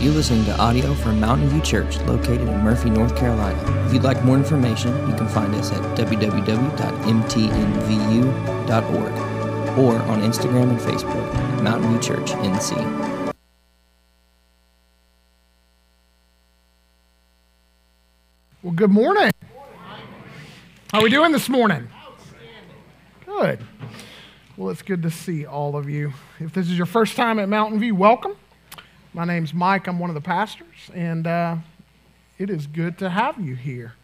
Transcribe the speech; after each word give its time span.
You're 0.00 0.14
listening 0.14 0.46
to 0.46 0.56
audio 0.56 0.94
from 0.94 1.20
Mountain 1.20 1.50
View 1.50 1.60
Church, 1.60 1.98
located 2.06 2.48
in 2.48 2.60
Murphy, 2.60 2.88
North 2.88 3.14
Carolina. 3.14 3.86
If 3.86 3.92
you'd 3.92 4.02
like 4.02 4.24
more 4.24 4.38
information, 4.38 4.96
you 5.06 5.14
can 5.14 5.28
find 5.28 5.54
us 5.54 5.70
at 5.72 5.82
www.mtnvu.org 5.94 6.68
or 9.78 9.96
on 10.10 10.22
Instagram 10.22 10.70
and 10.70 10.80
Facebook 10.80 11.34
at 11.34 11.62
Mountain 11.62 11.90
View 11.90 12.00
Church 12.00 12.30
NC. 12.30 13.34
Well, 18.62 18.72
good 18.72 18.90
morning. 18.90 19.32
How 20.92 21.00
are 21.00 21.02
we 21.02 21.10
doing 21.10 21.32
this 21.32 21.50
morning? 21.50 21.90
Good. 23.26 23.66
Well, 24.56 24.70
it's 24.70 24.80
good 24.80 25.02
to 25.02 25.10
see 25.10 25.44
all 25.44 25.76
of 25.76 25.90
you. 25.90 26.14
If 26.38 26.54
this 26.54 26.70
is 26.70 26.78
your 26.78 26.86
first 26.86 27.16
time 27.16 27.38
at 27.38 27.50
Mountain 27.50 27.80
View, 27.80 27.94
welcome. 27.94 28.36
My 29.12 29.24
name's 29.24 29.52
Mike. 29.52 29.88
I'm 29.88 29.98
one 29.98 30.08
of 30.08 30.14
the 30.14 30.20
pastors, 30.20 30.88
and 30.94 31.26
uh, 31.26 31.56
it 32.38 32.48
is 32.48 32.68
good 32.68 32.96
to 32.98 33.10
have 33.10 33.40
you 33.40 33.56
here. 33.56 33.94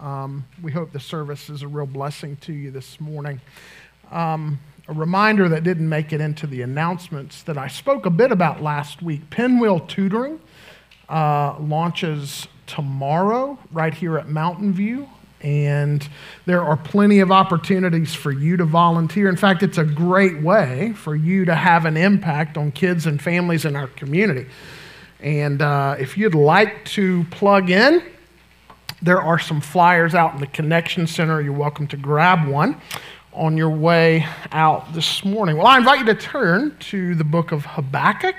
Um, 0.00 0.46
we 0.62 0.70
hope 0.70 0.92
the 0.92 1.00
service 1.00 1.50
is 1.50 1.62
a 1.62 1.68
real 1.68 1.84
blessing 1.84 2.36
to 2.42 2.52
you 2.52 2.70
this 2.70 3.00
morning. 3.00 3.40
Um, 4.12 4.60
a 4.86 4.92
reminder 4.92 5.48
that 5.48 5.64
didn't 5.64 5.88
make 5.88 6.12
it 6.12 6.20
into 6.20 6.46
the 6.46 6.62
announcements 6.62 7.42
that 7.42 7.58
I 7.58 7.66
spoke 7.66 8.06
a 8.06 8.10
bit 8.10 8.30
about 8.30 8.62
last 8.62 9.02
week 9.02 9.30
Pinwheel 9.30 9.80
Tutoring 9.80 10.38
uh, 11.08 11.56
launches 11.58 12.46
tomorrow 12.68 13.58
right 13.72 13.92
here 13.92 14.16
at 14.16 14.28
Mountain 14.28 14.74
View. 14.74 15.08
And 15.42 16.08
there 16.46 16.62
are 16.62 16.76
plenty 16.76 17.18
of 17.18 17.32
opportunities 17.32 18.14
for 18.14 18.30
you 18.30 18.56
to 18.56 18.64
volunteer. 18.64 19.28
In 19.28 19.36
fact, 19.36 19.62
it's 19.64 19.78
a 19.78 19.84
great 19.84 20.40
way 20.40 20.92
for 20.92 21.16
you 21.16 21.44
to 21.46 21.54
have 21.54 21.84
an 21.84 21.96
impact 21.96 22.56
on 22.56 22.70
kids 22.70 23.06
and 23.06 23.20
families 23.20 23.64
in 23.64 23.74
our 23.74 23.88
community. 23.88 24.46
And 25.18 25.60
uh, 25.60 25.96
if 25.98 26.16
you'd 26.16 26.36
like 26.36 26.84
to 26.86 27.24
plug 27.30 27.70
in, 27.70 28.02
there 29.00 29.20
are 29.20 29.38
some 29.38 29.60
flyers 29.60 30.14
out 30.14 30.34
in 30.34 30.40
the 30.40 30.46
Connection 30.46 31.08
Center. 31.08 31.40
You're 31.40 31.52
welcome 31.52 31.88
to 31.88 31.96
grab 31.96 32.46
one 32.46 32.80
on 33.32 33.56
your 33.56 33.70
way 33.70 34.26
out 34.52 34.92
this 34.94 35.24
morning. 35.24 35.56
Well, 35.56 35.66
I 35.66 35.78
invite 35.78 36.00
you 36.00 36.06
to 36.06 36.14
turn 36.14 36.76
to 36.78 37.16
the 37.16 37.24
book 37.24 37.50
of 37.50 37.64
Habakkuk. 37.64 38.36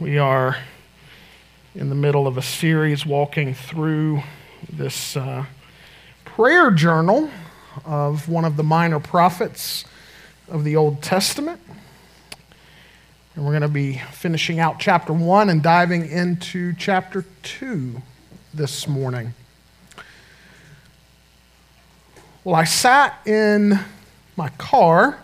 We 0.00 0.18
are 0.18 0.56
in 1.76 1.88
the 1.88 1.94
middle 1.94 2.26
of 2.26 2.36
a 2.36 2.42
series 2.42 3.06
walking 3.06 3.54
through 3.54 4.22
this 4.70 5.16
uh, 5.16 5.44
prayer 6.24 6.70
journal 6.70 7.30
of 7.84 8.28
one 8.28 8.44
of 8.44 8.56
the 8.56 8.62
minor 8.62 9.00
prophets 9.00 9.84
of 10.48 10.64
the 10.64 10.76
Old 10.76 11.02
Testament. 11.02 11.60
And 13.34 13.44
we're 13.44 13.52
going 13.52 13.62
to 13.62 13.68
be 13.68 13.94
finishing 14.12 14.60
out 14.60 14.78
chapter 14.78 15.12
1 15.12 15.48
and 15.48 15.62
diving 15.62 16.08
into 16.08 16.74
chapter 16.74 17.24
2 17.42 18.02
this 18.52 18.86
morning. 18.86 19.34
Well, 22.44 22.54
I 22.54 22.64
sat 22.64 23.26
in 23.26 23.78
my 24.36 24.50
car 24.50 25.22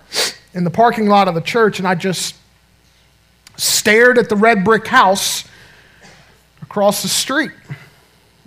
in 0.54 0.64
the 0.64 0.70
parking 0.70 1.06
lot 1.06 1.28
of 1.28 1.34
the 1.34 1.40
church 1.40 1.78
and 1.78 1.86
I 1.86 1.94
just 1.94 2.34
stared 3.56 4.18
at 4.18 4.28
the 4.28 4.36
red 4.36 4.64
brick 4.64 4.86
house 4.86 5.44
across 6.62 7.02
the 7.02 7.08
street. 7.08 7.50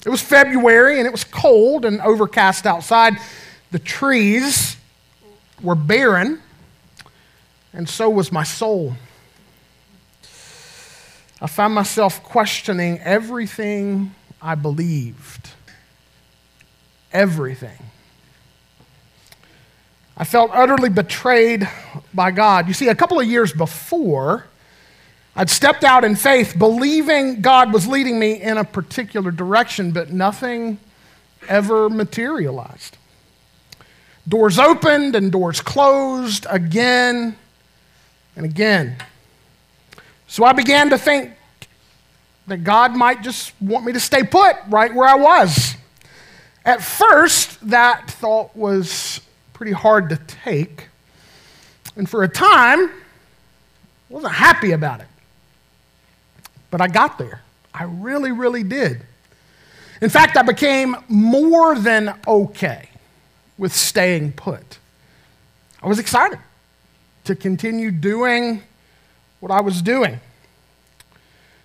It 0.05 0.09
was 0.09 0.21
February 0.21 0.97
and 0.97 1.05
it 1.05 1.11
was 1.11 1.23
cold 1.23 1.85
and 1.85 2.01
overcast 2.01 2.65
outside. 2.65 3.17
The 3.71 3.79
trees 3.79 4.77
were 5.61 5.75
barren, 5.75 6.41
and 7.73 7.87
so 7.87 8.09
was 8.09 8.31
my 8.31 8.43
soul. 8.43 8.95
I 11.39 11.47
found 11.47 11.73
myself 11.73 12.23
questioning 12.23 12.99
everything 12.99 14.13
I 14.41 14.55
believed. 14.55 15.49
Everything. 17.13 17.77
I 20.17 20.23
felt 20.23 20.51
utterly 20.53 20.89
betrayed 20.89 21.67
by 22.13 22.31
God. 22.31 22.67
You 22.67 22.73
see, 22.73 22.89
a 22.89 22.95
couple 22.95 23.19
of 23.19 23.25
years 23.25 23.53
before, 23.53 24.45
I'd 25.35 25.49
stepped 25.49 25.83
out 25.83 26.03
in 26.03 26.15
faith, 26.15 26.55
believing 26.57 27.41
God 27.41 27.71
was 27.71 27.87
leading 27.87 28.19
me 28.19 28.41
in 28.41 28.57
a 28.57 28.65
particular 28.65 29.31
direction, 29.31 29.91
but 29.91 30.11
nothing 30.11 30.77
ever 31.47 31.89
materialized. 31.89 32.97
Doors 34.27 34.59
opened 34.59 35.15
and 35.15 35.31
doors 35.31 35.61
closed 35.61 36.45
again 36.49 37.35
and 38.35 38.45
again. 38.45 38.97
So 40.27 40.43
I 40.43 40.53
began 40.53 40.89
to 40.89 40.97
think 40.97 41.33
that 42.47 42.63
God 42.63 42.95
might 42.95 43.23
just 43.23 43.53
want 43.61 43.85
me 43.85 43.93
to 43.93 43.99
stay 43.99 44.23
put 44.23 44.57
right 44.67 44.93
where 44.93 45.07
I 45.07 45.15
was. 45.15 45.75
At 46.65 46.83
first, 46.83 47.69
that 47.69 48.11
thought 48.11 48.55
was 48.55 49.21
pretty 49.53 49.71
hard 49.71 50.09
to 50.09 50.17
take. 50.17 50.89
And 51.95 52.09
for 52.09 52.23
a 52.23 52.29
time, 52.29 52.89
I 52.89 52.91
wasn't 54.09 54.33
happy 54.33 54.71
about 54.71 55.01
it. 55.01 55.07
But 56.71 56.81
I 56.81 56.87
got 56.87 57.17
there. 57.17 57.41
I 57.73 57.83
really, 57.83 58.31
really 58.31 58.63
did. 58.63 59.03
In 60.01 60.09
fact, 60.09 60.35
I 60.35 60.41
became 60.41 60.95
more 61.07 61.77
than 61.77 62.17
okay 62.27 62.89
with 63.57 63.73
staying 63.73 64.31
put. 64.31 64.79
I 65.83 65.87
was 65.87 65.99
excited 65.99 66.39
to 67.25 67.35
continue 67.35 67.91
doing 67.91 68.63
what 69.39 69.51
I 69.51 69.61
was 69.61 69.81
doing. 69.81 70.19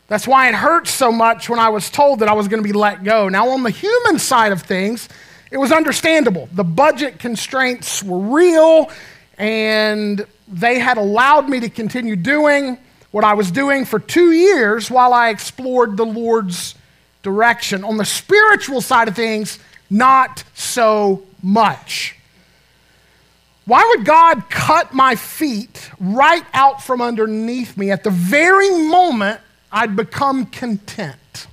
That's 0.09 0.27
why 0.27 0.49
it 0.49 0.55
hurt 0.55 0.87
so 0.87 1.11
much 1.11 1.49
when 1.49 1.59
I 1.59 1.69
was 1.71 1.91
told 1.91 2.21
that 2.21 2.29
I 2.29 2.33
was 2.35 2.47
going 2.49 2.63
to 2.63 2.67
be 2.67 2.73
let 2.73 3.03
go. 3.03 3.29
Now, 3.29 3.49
on 3.49 3.63
the 3.63 3.71
human 3.71 4.19
side 4.19 4.53
of 4.53 4.63
things, 4.63 5.09
it 5.51 5.57
was 5.57 5.73
understandable. 5.73 6.49
The 6.53 6.65
budget 6.65 7.19
constraints 7.19 8.03
were 8.03 8.19
real, 8.19 8.91
and 9.39 10.25
they 10.47 10.79
had 10.79 10.97
allowed 10.97 11.49
me 11.49 11.61
to 11.61 11.69
continue 11.69 12.17
doing 12.17 12.79
what 13.11 13.25
I 13.25 13.35
was 13.35 13.51
doing 13.51 13.85
for 13.85 13.99
two 13.99 14.33
years 14.33 14.91
while 14.91 15.13
I 15.13 15.31
explored 15.31 15.97
the 15.97 16.07
Lord's 16.07 16.75
direction. 17.23 17.85
On 17.85 17.97
the 17.97 18.05
spiritual 18.05 18.81
side 18.81 19.09
of 19.09 19.17
things, 19.17 19.59
not 19.91 20.45
so 20.55 21.23
much. 21.43 22.17
Why 23.65 23.85
would 23.89 24.07
God 24.07 24.49
cut 24.49 24.95
my 24.95 25.17
feet 25.17 25.91
right 25.99 26.45
out 26.55 26.83
from 26.83 27.03
underneath 27.03 27.77
me 27.77 27.91
at 27.91 28.05
the 28.05 28.11
very 28.11 28.71
moment 28.71 29.41
I'd 29.73 29.97
become 29.97 30.47
content? 30.47 31.49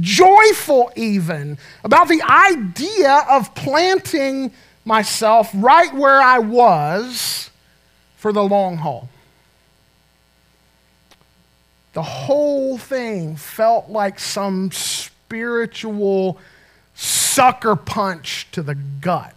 Joyful, 0.00 0.90
even, 0.96 1.58
about 1.84 2.08
the 2.08 2.22
idea 2.22 3.26
of 3.28 3.54
planting 3.54 4.52
myself 4.86 5.50
right 5.54 5.92
where 5.94 6.20
I 6.20 6.38
was 6.38 7.50
for 8.22 8.32
the 8.32 8.44
long 8.44 8.76
haul. 8.76 9.08
The 11.92 12.04
whole 12.04 12.78
thing 12.78 13.34
felt 13.34 13.88
like 13.88 14.20
some 14.20 14.70
spiritual 14.70 16.38
sucker 16.94 17.74
punch 17.74 18.46
to 18.52 18.62
the 18.62 18.76
gut. 18.76 19.34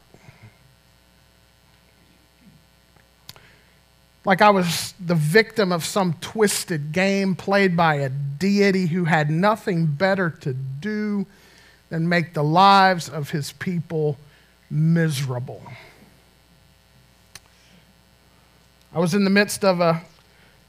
Like 4.23 4.44
I 4.44 4.51
was 4.51 4.94
the 5.03 5.16
victim 5.16 5.72
of 5.72 5.84
some 5.84 6.13
twisted 6.22 6.91
game 6.91 7.35
played 7.35 7.75
by 7.75 7.96
a 7.96 8.09
deity 8.09 8.85
who 8.85 9.06
had 9.06 9.31
nothing 9.31 9.88
better 9.88 10.29
to 10.41 10.53
do 10.53 11.25
than 11.90 12.07
make 12.07 12.35
the 12.35 12.44
lives 12.44 13.09
of 13.09 13.31
his 13.31 13.52
people 13.53 14.19
miserable. 14.69 15.63
I 18.95 19.00
was 19.00 19.13
in 19.13 19.25
the 19.25 19.29
midst 19.29 19.66
of 19.66 19.81
a 19.81 20.01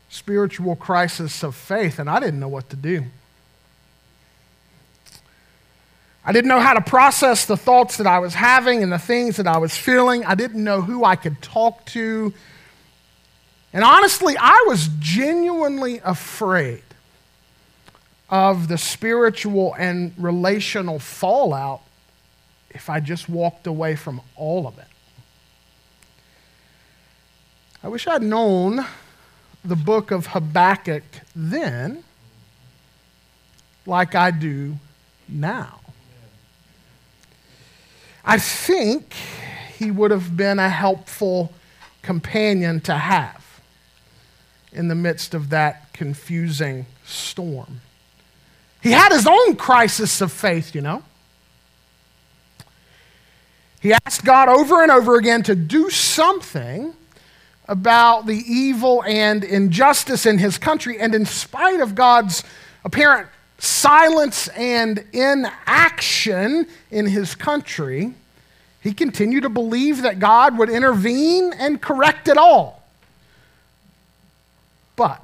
spiritual 0.08 0.74
crisis 0.74 1.44
of 1.44 1.54
faith, 1.54 2.00
and 2.00 2.10
I 2.10 2.18
didn't 2.18 2.40
know 2.40 2.48
what 2.48 2.68
to 2.70 2.76
do. 2.76 3.04
I 6.24 6.32
didn't 6.32 6.48
know 6.48 6.58
how 6.58 6.74
to 6.74 6.80
process 6.80 7.46
the 7.46 7.56
thoughts 7.56 7.98
that 7.98 8.06
I 8.08 8.18
was 8.18 8.34
having 8.34 8.82
and 8.82 8.90
the 8.90 8.98
things 8.98 9.36
that 9.36 9.46
I 9.46 9.58
was 9.58 9.76
feeling. 9.76 10.24
I 10.24 10.34
didn't 10.34 10.64
know 10.64 10.80
who 10.80 11.04
I 11.04 11.14
could 11.14 11.40
talk 11.40 11.84
to. 11.86 12.34
And 13.72 13.84
honestly, 13.84 14.36
I 14.36 14.64
was 14.66 14.88
genuinely 14.98 16.00
afraid 16.04 16.82
of 18.28 18.66
the 18.66 18.76
spiritual 18.76 19.72
and 19.78 20.12
relational 20.18 20.98
fallout 20.98 21.82
if 22.70 22.90
I 22.90 22.98
just 22.98 23.28
walked 23.28 23.68
away 23.68 23.94
from 23.94 24.20
all 24.34 24.66
of 24.66 24.80
it. 24.80 24.88
I 27.86 27.88
wish 27.88 28.08
I'd 28.08 28.20
known 28.20 28.84
the 29.64 29.76
book 29.76 30.10
of 30.10 30.26
Habakkuk 30.26 31.04
then 31.36 32.02
like 33.86 34.16
I 34.16 34.32
do 34.32 34.78
now. 35.28 35.78
I 38.24 38.40
think 38.40 39.14
he 39.78 39.92
would 39.92 40.10
have 40.10 40.36
been 40.36 40.58
a 40.58 40.68
helpful 40.68 41.52
companion 42.02 42.80
to 42.80 42.94
have 42.94 43.60
in 44.72 44.88
the 44.88 44.96
midst 44.96 45.32
of 45.32 45.50
that 45.50 45.92
confusing 45.92 46.86
storm. 47.04 47.82
He 48.82 48.90
had 48.90 49.12
his 49.12 49.28
own 49.28 49.54
crisis 49.54 50.20
of 50.20 50.32
faith, 50.32 50.74
you 50.74 50.80
know. 50.80 51.04
He 53.80 53.92
asked 53.92 54.24
God 54.24 54.48
over 54.48 54.82
and 54.82 54.90
over 54.90 55.14
again 55.14 55.44
to 55.44 55.54
do 55.54 55.88
something 55.88 56.92
about 57.68 58.26
the 58.26 58.36
evil 58.36 59.02
and 59.04 59.42
injustice 59.44 60.26
in 60.26 60.38
his 60.38 60.58
country. 60.58 60.98
And 60.98 61.14
in 61.14 61.26
spite 61.26 61.80
of 61.80 61.94
God's 61.94 62.44
apparent 62.84 63.28
silence 63.58 64.48
and 64.48 65.04
inaction 65.12 66.66
in 66.90 67.06
his 67.06 67.34
country, 67.34 68.14
he 68.80 68.92
continued 68.92 69.42
to 69.42 69.48
believe 69.48 70.02
that 70.02 70.18
God 70.18 70.58
would 70.58 70.70
intervene 70.70 71.52
and 71.58 71.80
correct 71.80 72.28
it 72.28 72.36
all. 72.36 72.84
But 74.94 75.20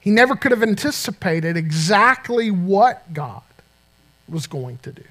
he 0.00 0.10
never 0.10 0.34
could 0.34 0.50
have 0.50 0.62
anticipated 0.62 1.56
exactly 1.56 2.50
what 2.50 3.12
God 3.12 3.42
was 4.28 4.46
going 4.46 4.78
to 4.78 4.92
do. 4.92 5.04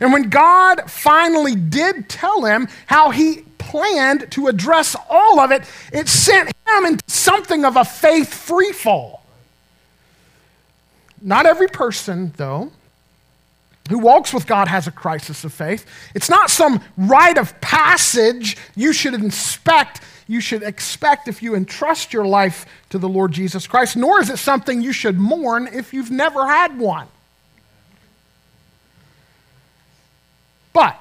And 0.00 0.12
when 0.12 0.28
God 0.28 0.90
finally 0.90 1.54
did 1.54 2.08
tell 2.08 2.44
him 2.44 2.68
how 2.86 3.10
he 3.10 3.44
planned 3.58 4.30
to 4.32 4.48
address 4.48 4.96
all 5.10 5.40
of 5.40 5.50
it, 5.50 5.62
it 5.92 6.08
sent 6.08 6.48
him 6.48 6.84
into 6.84 7.04
something 7.06 7.64
of 7.64 7.76
a 7.76 7.84
faith 7.84 8.32
free 8.32 8.72
fall. 8.72 9.22
Not 11.20 11.46
every 11.46 11.68
person, 11.68 12.32
though, 12.36 12.70
who 13.88 13.98
walks 13.98 14.32
with 14.32 14.46
God 14.46 14.68
has 14.68 14.86
a 14.86 14.92
crisis 14.92 15.44
of 15.44 15.52
faith. 15.52 15.86
It's 16.14 16.28
not 16.28 16.50
some 16.50 16.82
rite 16.96 17.38
of 17.38 17.58
passage 17.60 18.56
you 18.74 18.92
should 18.92 19.14
inspect, 19.14 20.00
you 20.26 20.40
should 20.40 20.62
expect 20.62 21.28
if 21.28 21.42
you 21.42 21.54
entrust 21.54 22.12
your 22.12 22.26
life 22.26 22.66
to 22.90 22.98
the 22.98 23.08
Lord 23.08 23.32
Jesus 23.32 23.66
Christ, 23.66 23.96
nor 23.96 24.20
is 24.20 24.28
it 24.28 24.38
something 24.38 24.82
you 24.82 24.92
should 24.92 25.18
mourn 25.18 25.68
if 25.72 25.94
you've 25.94 26.10
never 26.10 26.46
had 26.46 26.78
one. 26.78 27.08
But 30.76 31.00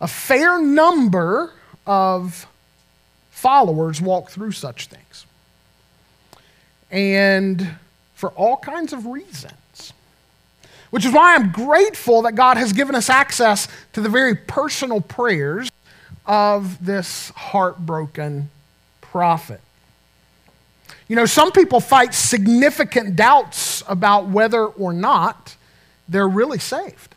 a 0.00 0.08
fair 0.08 0.60
number 0.60 1.52
of 1.86 2.48
followers 3.30 4.00
walk 4.00 4.30
through 4.30 4.50
such 4.50 4.88
things. 4.88 5.24
And 6.90 7.76
for 8.16 8.30
all 8.30 8.56
kinds 8.56 8.92
of 8.92 9.06
reasons. 9.06 9.92
Which 10.90 11.04
is 11.04 11.12
why 11.12 11.36
I'm 11.36 11.52
grateful 11.52 12.22
that 12.22 12.34
God 12.34 12.56
has 12.56 12.72
given 12.72 12.96
us 12.96 13.08
access 13.08 13.68
to 13.92 14.00
the 14.00 14.08
very 14.08 14.34
personal 14.34 15.00
prayers 15.00 15.70
of 16.26 16.84
this 16.84 17.30
heartbroken 17.36 18.50
prophet. 19.00 19.60
You 21.06 21.14
know, 21.14 21.24
some 21.24 21.52
people 21.52 21.78
fight 21.78 22.14
significant 22.14 23.14
doubts 23.14 23.84
about 23.86 24.26
whether 24.26 24.66
or 24.66 24.92
not 24.92 25.54
they're 26.08 26.28
really 26.28 26.58
saved. 26.58 27.14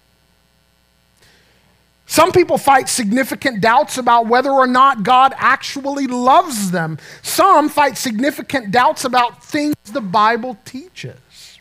Some 2.14 2.32
people 2.32 2.60
fight 2.60 2.90
significant 2.90 3.60
doubts 3.60 3.98
about 3.98 4.28
whether 4.28 4.52
or 4.52 4.68
not 4.68 5.02
God 5.02 5.34
actually 5.36 6.06
loves 6.06 6.70
them. 6.70 7.00
Some 7.24 7.70
fight 7.70 7.98
significant 7.98 8.70
doubts 8.70 9.04
about 9.04 9.44
things 9.44 9.74
the 9.92 10.00
Bible 10.00 10.56
teaches. 10.64 11.60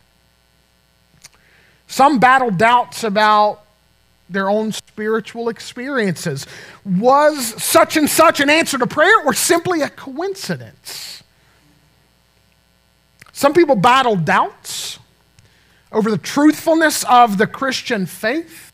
Some 1.87 2.19
battle 2.19 2.51
doubts 2.51 3.03
about 3.03 3.63
their 4.29 4.47
own 4.47 4.71
spiritual 4.71 5.49
experiences. 5.49 6.45
Was 6.85 7.59
such 7.63 7.97
and 7.97 8.07
such 8.07 8.39
an 8.39 8.51
answer 8.51 8.77
to 8.77 8.85
prayer 8.85 9.25
or 9.25 9.33
simply 9.33 9.81
a 9.81 9.89
coincidence? 9.89 11.23
Some 13.31 13.53
people 13.53 13.75
battle 13.75 14.15
doubts 14.15 14.99
over 15.91 16.11
the 16.11 16.19
truthfulness 16.19 17.03
of 17.05 17.39
the 17.39 17.47
Christian 17.47 18.05
faith 18.05 18.72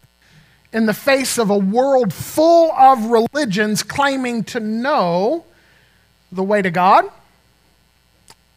in 0.72 0.86
the 0.86 0.94
face 0.94 1.38
of 1.38 1.50
a 1.50 1.58
world 1.58 2.14
full 2.14 2.72
of 2.74 3.06
religions 3.06 3.84
claiming 3.84 4.44
to 4.46 4.60
know 4.60 5.46
the 6.32 6.44
way 6.44 6.62
to 6.62 6.70
God. 6.70 7.06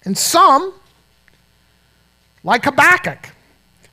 And 0.04 0.16
some, 0.18 0.74
like 2.44 2.64
Habakkuk, 2.64 3.30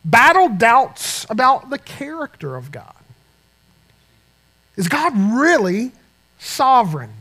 battle 0.03 0.49
doubts 0.49 1.25
about 1.29 1.69
the 1.69 1.77
character 1.77 2.55
of 2.55 2.71
God. 2.71 2.93
Is 4.75 4.87
God 4.87 5.13
really 5.15 5.91
sovereign? 6.39 7.11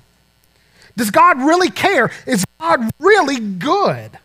Does 0.96 1.10
God 1.10 1.38
really 1.38 1.70
care? 1.70 2.10
Is 2.26 2.44
God 2.58 2.90
really 2.98 3.38
good? 3.38 4.18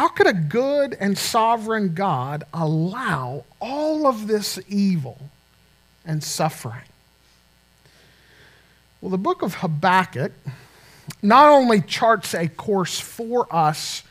How 0.00 0.08
could 0.08 0.26
a 0.26 0.32
good 0.32 0.96
and 0.98 1.18
sovereign 1.18 1.92
God 1.92 2.44
allow 2.54 3.44
all 3.60 4.06
of 4.06 4.28
this 4.28 4.58
evil 4.66 5.18
and 6.06 6.24
suffering? 6.24 6.88
Well, 9.02 9.10
the 9.10 9.18
book 9.18 9.42
of 9.42 9.56
Habakkuk 9.56 10.32
not 11.20 11.50
only 11.50 11.82
charts 11.82 12.32
a 12.32 12.48
course 12.48 12.98
for 12.98 13.46
us 13.54 14.02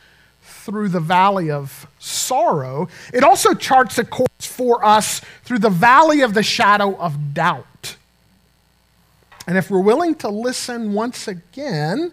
through 0.44 0.90
the 0.90 1.00
valley 1.00 1.50
of 1.50 1.88
sorrow, 1.98 2.88
it 3.12 3.24
also 3.24 3.56
charts 3.56 3.98
a 3.98 4.06
course 4.06 4.30
for 4.42 4.86
us 4.86 5.22
through 5.44 5.58
the 5.58 5.72
valley 5.72 6.22
of 6.22 6.36
the 6.36 6.44
shadow 6.44 6.96
of 6.98 7.34
doubt. 7.34 7.96
And 9.48 9.58
if 9.58 9.72
we're 9.72 9.82
willing 9.82 10.14
to 10.18 10.30
listen 10.30 10.94
once 10.94 11.28
again, 11.28 12.12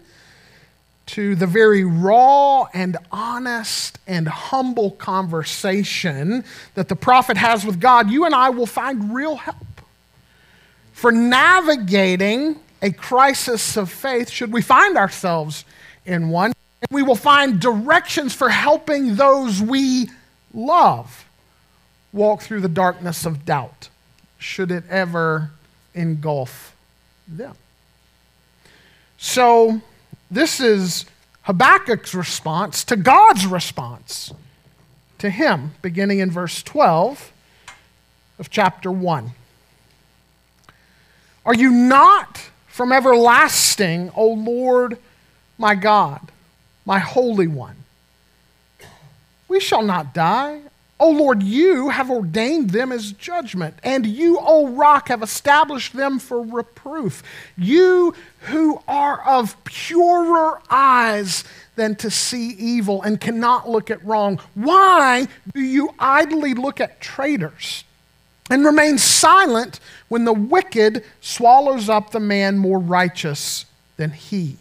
to 1.07 1.35
the 1.35 1.47
very 1.47 1.83
raw 1.83 2.65
and 2.73 2.97
honest 3.11 3.99
and 4.07 4.27
humble 4.27 4.91
conversation 4.91 6.43
that 6.75 6.89
the 6.89 6.95
prophet 6.95 7.37
has 7.37 7.65
with 7.65 7.79
God, 7.79 8.09
you 8.09 8.25
and 8.25 8.35
I 8.35 8.49
will 8.49 8.65
find 8.65 9.13
real 9.13 9.37
help 9.37 9.57
for 10.93 11.11
navigating 11.11 12.59
a 12.81 12.91
crisis 12.91 13.77
of 13.77 13.91
faith, 13.91 14.29
should 14.29 14.51
we 14.51 14.61
find 14.61 14.97
ourselves 14.97 15.65
in 16.05 16.29
one. 16.29 16.53
We 16.91 17.03
will 17.03 17.15
find 17.15 17.59
directions 17.59 18.33
for 18.33 18.49
helping 18.49 19.15
those 19.15 19.61
we 19.61 20.09
love 20.53 21.25
walk 22.13 22.41
through 22.41 22.61
the 22.61 22.69
darkness 22.69 23.25
of 23.25 23.45
doubt, 23.45 23.89
should 24.37 24.71
it 24.71 24.83
ever 24.89 25.51
engulf 25.93 26.75
them. 27.27 27.55
So, 29.17 29.81
this 30.29 30.59
is 30.59 31.05
Habakkuk's 31.43 32.13
response 32.13 32.83
to 32.85 32.95
God's 32.95 33.45
response 33.45 34.33
to 35.19 35.29
him, 35.29 35.71
beginning 35.81 36.19
in 36.19 36.29
verse 36.29 36.61
12 36.63 37.31
of 38.39 38.49
chapter 38.49 38.91
1. 38.91 39.31
Are 41.45 41.55
you 41.55 41.71
not 41.71 42.49
from 42.67 42.91
everlasting, 42.91 44.11
O 44.15 44.27
Lord 44.27 44.97
my 45.57 45.75
God, 45.75 46.31
my 46.85 46.99
Holy 46.99 47.47
One? 47.47 47.77
We 49.47 49.59
shall 49.59 49.81
not 49.81 50.13
die. 50.13 50.61
O 50.99 51.11
Lord, 51.11 51.43
you 51.43 51.89
have 51.89 52.09
ordained 52.09 52.71
them 52.71 52.91
as 52.91 53.11
judgment, 53.11 53.75
and 53.83 54.05
you, 54.05 54.39
O 54.41 54.67
rock, 54.69 55.09
have 55.09 55.21
established 55.21 55.93
them 55.93 56.17
for 56.17 56.41
reproof. 56.41 57.21
You 57.55 58.15
who 58.41 58.81
are 58.87 59.23
of 59.23 59.63
purer 59.63 60.59
eyes 60.71 61.43
than 61.75 61.95
to 61.97 62.09
see 62.09 62.49
evil 62.49 63.03
and 63.03 63.21
cannot 63.21 63.69
look 63.69 63.91
at 63.91 64.03
wrong, 64.03 64.39
why 64.55 65.27
do 65.53 65.61
you 65.61 65.93
idly 65.99 66.55
look 66.55 66.81
at 66.81 66.99
traitors 66.99 67.83
and 68.49 68.65
remain 68.65 68.97
silent 68.97 69.79
when 70.07 70.25
the 70.25 70.33
wicked 70.33 71.03
swallows 71.21 71.89
up 71.89 72.09
the 72.09 72.19
man 72.19 72.57
more 72.57 72.79
righteous 72.79 73.65
than 73.97 74.09
he? 74.09 74.57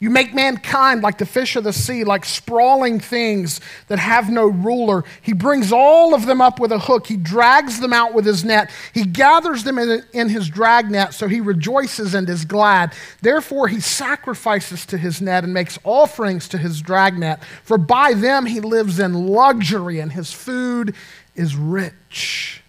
You 0.00 0.10
make 0.10 0.34
mankind 0.34 1.02
like 1.02 1.18
the 1.18 1.26
fish 1.26 1.56
of 1.56 1.64
the 1.64 1.72
sea, 1.72 2.04
like 2.04 2.24
sprawling 2.24 2.98
things 2.98 3.60
that 3.86 3.98
have 3.98 4.28
no 4.28 4.46
ruler. 4.46 5.04
He 5.22 5.32
brings 5.32 5.72
all 5.72 6.14
of 6.14 6.26
them 6.26 6.40
up 6.40 6.58
with 6.58 6.72
a 6.72 6.78
hook. 6.78 7.06
He 7.06 7.16
drags 7.16 7.80
them 7.80 7.92
out 7.92 8.12
with 8.12 8.26
his 8.26 8.44
net. 8.44 8.70
He 8.92 9.04
gathers 9.04 9.62
them 9.64 9.78
in, 9.78 10.02
in 10.12 10.28
his 10.28 10.48
dragnet, 10.48 11.14
so 11.14 11.28
he 11.28 11.40
rejoices 11.40 12.12
and 12.12 12.28
is 12.28 12.44
glad. 12.44 12.92
Therefore, 13.22 13.68
he 13.68 13.80
sacrifices 13.80 14.84
to 14.86 14.98
his 14.98 15.22
net 15.22 15.44
and 15.44 15.54
makes 15.54 15.78
offerings 15.84 16.48
to 16.48 16.58
his 16.58 16.82
dragnet. 16.82 17.42
For 17.62 17.78
by 17.78 18.14
them 18.14 18.46
he 18.46 18.60
lives 18.60 18.98
in 18.98 19.28
luxury, 19.28 20.00
and 20.00 20.12
his 20.12 20.32
food 20.32 20.94
is 21.36 21.54
rich. 21.54 22.63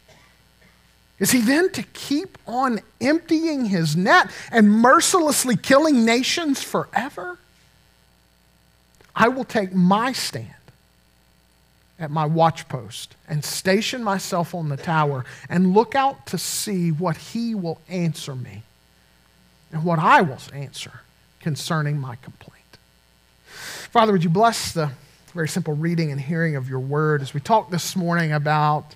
Is 1.20 1.32
he 1.32 1.40
then 1.40 1.72
to 1.72 1.84
keep 1.84 2.38
on 2.46 2.82
emptying 3.00 3.66
his 3.66 3.96
net 3.96 4.30
and 4.52 4.70
mercilessly 4.70 5.56
killing 5.56 6.06
nations 6.06 6.62
forever? 6.62 7.38
I 9.16 9.30
will 9.30 9.46
take 9.46 9.74
my 9.74 10.12
stand 10.12 10.50
at 11.98 12.12
my 12.12 12.28
watchpost 12.28 13.10
and 13.30 13.46
station 13.46 14.04
myself 14.04 14.54
on 14.54 14.68
the 14.68 14.76
tower 14.76 15.24
and 15.48 15.74
look 15.74 15.96
out 15.96 16.26
to 16.28 16.38
see 16.38 16.92
what 16.92 17.16
he 17.16 17.56
will 17.56 17.80
answer 17.88 18.36
me 18.36 18.64
and 19.72 19.86
what 19.86 20.00
I 20.00 20.22
will 20.22 20.40
answer 20.54 21.02
concerning 21.40 21.98
my 21.98 22.18
complaint. 22.18 22.56
Father, 23.92 24.12
would 24.12 24.26
you 24.26 24.30
bless 24.30 24.74
the 24.74 24.92
very 25.34 25.48
simple 25.48 25.74
reading 25.74 26.12
and 26.12 26.20
hearing 26.20 26.58
of 26.58 26.68
your 26.68 26.80
word 26.80 27.22
as 27.22 27.34
we 27.34 27.40
talk 27.40 27.70
this 27.70 27.96
morning 27.96 28.34
about 28.34 28.96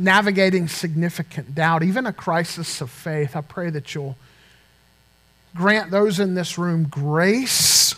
navigating 0.00 0.66
significant 0.66 1.54
doubt, 1.54 1.82
even 1.82 2.06
a 2.06 2.12
crisis 2.12 2.80
of 2.80 2.90
faith? 2.90 3.36
I 3.36 3.42
pray 3.42 3.70
that 3.70 3.94
you'll 3.94 4.16
grant 5.54 5.90
those 5.90 6.18
in 6.18 6.34
this 6.34 6.58
room 6.58 6.84
grace 6.84 7.94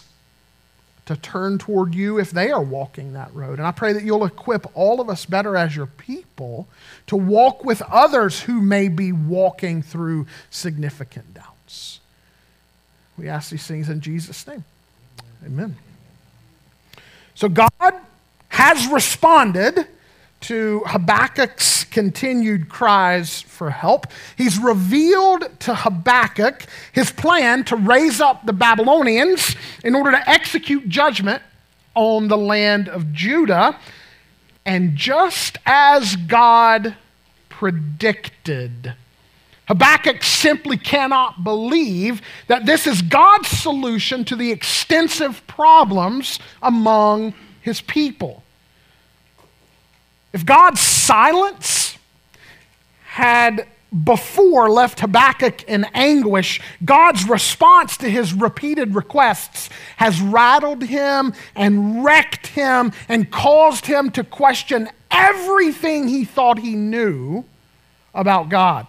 to 1.07 1.17
turn 1.17 1.59
toward 1.59 1.95
you 1.95 2.19
if 2.19 2.31
they 2.31 2.51
are 2.51 2.63
walking 2.63 3.13
that 3.13 3.35
road. 3.35 3.59
And 3.59 3.67
I 3.67 3.73
pray 3.73 3.93
that 3.93 4.05
you'll 4.05 4.25
equip 4.25 4.67
all 4.77 5.01
of 5.01 5.09
us 5.09 5.27
better 5.27 5.57
as 5.57 5.75
your 5.75 5.87
people 5.87 6.69
to 7.09 7.17
walk 7.17 7.65
with 7.65 7.83
others 7.83 8.41
who 8.41 8.61
may 8.61 8.89
be 8.89 9.13
walking 9.13 9.83
through 9.83 10.27
significant 10.51 11.35
doubts. 11.35 12.01
We 13.19 13.29
ask 13.29 13.51
these 13.51 13.67
things 13.67 13.89
in 13.89 14.01
Jesus' 14.01 14.47
name. 14.47 14.65
Amen. 15.45 15.77
So 17.35 17.49
God 17.49 17.95
has 18.49 18.87
responded 18.87 19.89
to 20.43 20.83
Habakkuk's 20.87 21.85
continued 21.85 22.69
cries 22.69 23.43
for 23.43 23.71
help. 23.71 24.07
He's 24.37 24.59
revealed 24.59 25.49
to 25.61 25.75
Habakkuk 25.75 26.65
his 26.93 27.11
plan 27.11 27.65
to 27.65 27.77
raise 27.77 28.21
up 28.21 28.45
the 28.47 28.53
Babylonians 28.53 29.57
in 29.85 29.95
order 29.95 30.13
to 30.13 30.29
execute 30.29 30.89
judgment 30.89 31.43
on 31.95 32.29
the 32.29 32.39
land 32.39 32.89
of 32.89 33.13
Judah. 33.13 33.79
And 34.65 34.97
just 34.97 35.59
as 35.67 36.17
God 36.17 36.97
predicted, 37.49 38.95
Habakkuk 39.69 40.23
simply 40.23 40.77
cannot 40.77 41.45
believe 41.45 42.21
that 42.49 42.67
this 42.67 42.87
is 42.87 43.03
God's 43.03 43.49
solution 43.49 44.25
to 44.27 44.37
the 44.37 44.51
extensive 44.51 45.47
problems 45.47 46.39
among 46.63 47.35
his 47.61 47.81
people. 47.81 48.42
If 50.33 50.47
God's 50.47 50.81
silence 50.81 51.99
had 53.05 53.67
before 54.05 54.71
left 54.71 55.01
Habakkuk 55.01 55.65
in 55.65 55.85
anguish, 55.93 56.61
God's 56.83 57.29
response 57.29 57.99
to 57.99 58.09
his 58.09 58.33
repeated 58.33 58.95
requests 58.95 59.69
has 59.99 60.21
rattled 60.23 60.83
him 60.83 61.35
and 61.55 62.03
wrecked 62.03 62.47
him 62.47 62.93
and 63.09 63.31
caused 63.31 63.85
him 63.85 64.11
to 64.13 64.25
question 64.25 64.89
everything 65.11 66.09
he 66.09 66.25
thought 66.25 66.59
he 66.59 66.75
knew 66.75 67.45
about 68.15 68.49
God. 68.49 68.87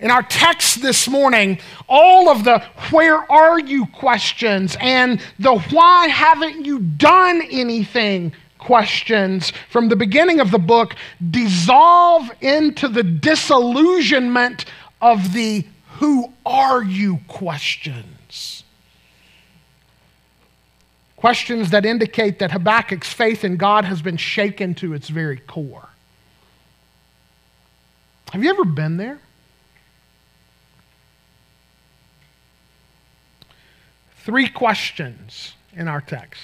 In 0.00 0.10
our 0.10 0.22
text 0.22 0.82
this 0.82 1.06
morning, 1.06 1.58
all 1.88 2.28
of 2.28 2.44
the 2.44 2.60
where 2.90 3.30
are 3.30 3.58
you 3.58 3.86
questions 3.86 4.76
and 4.80 5.20
the 5.38 5.58
why 5.58 6.08
haven't 6.08 6.64
you 6.64 6.78
done 6.78 7.42
anything 7.50 8.32
questions 8.64 9.52
from 9.70 9.88
the 9.88 9.96
beginning 9.96 10.40
of 10.40 10.50
the 10.50 10.58
book 10.58 10.96
dissolve 11.30 12.30
into 12.40 12.88
the 12.88 13.02
disillusionment 13.02 14.64
of 15.00 15.32
the 15.32 15.64
who 15.98 16.32
are 16.44 16.82
you 16.82 17.20
questions. 17.28 18.64
Questions 21.16 21.70
that 21.70 21.86
indicate 21.86 22.38
that 22.40 22.50
Habakkuk's 22.50 23.12
faith 23.12 23.44
in 23.44 23.56
God 23.56 23.84
has 23.84 24.02
been 24.02 24.16
shaken 24.16 24.74
to 24.76 24.94
its 24.94 25.08
very 25.08 25.38
core. 25.38 25.88
Have 28.32 28.42
you 28.42 28.50
ever 28.50 28.64
been 28.64 28.96
there? 28.96 29.20
Three 34.24 34.48
questions 34.48 35.52
in 35.76 35.86
our 35.86 36.00
text. 36.00 36.40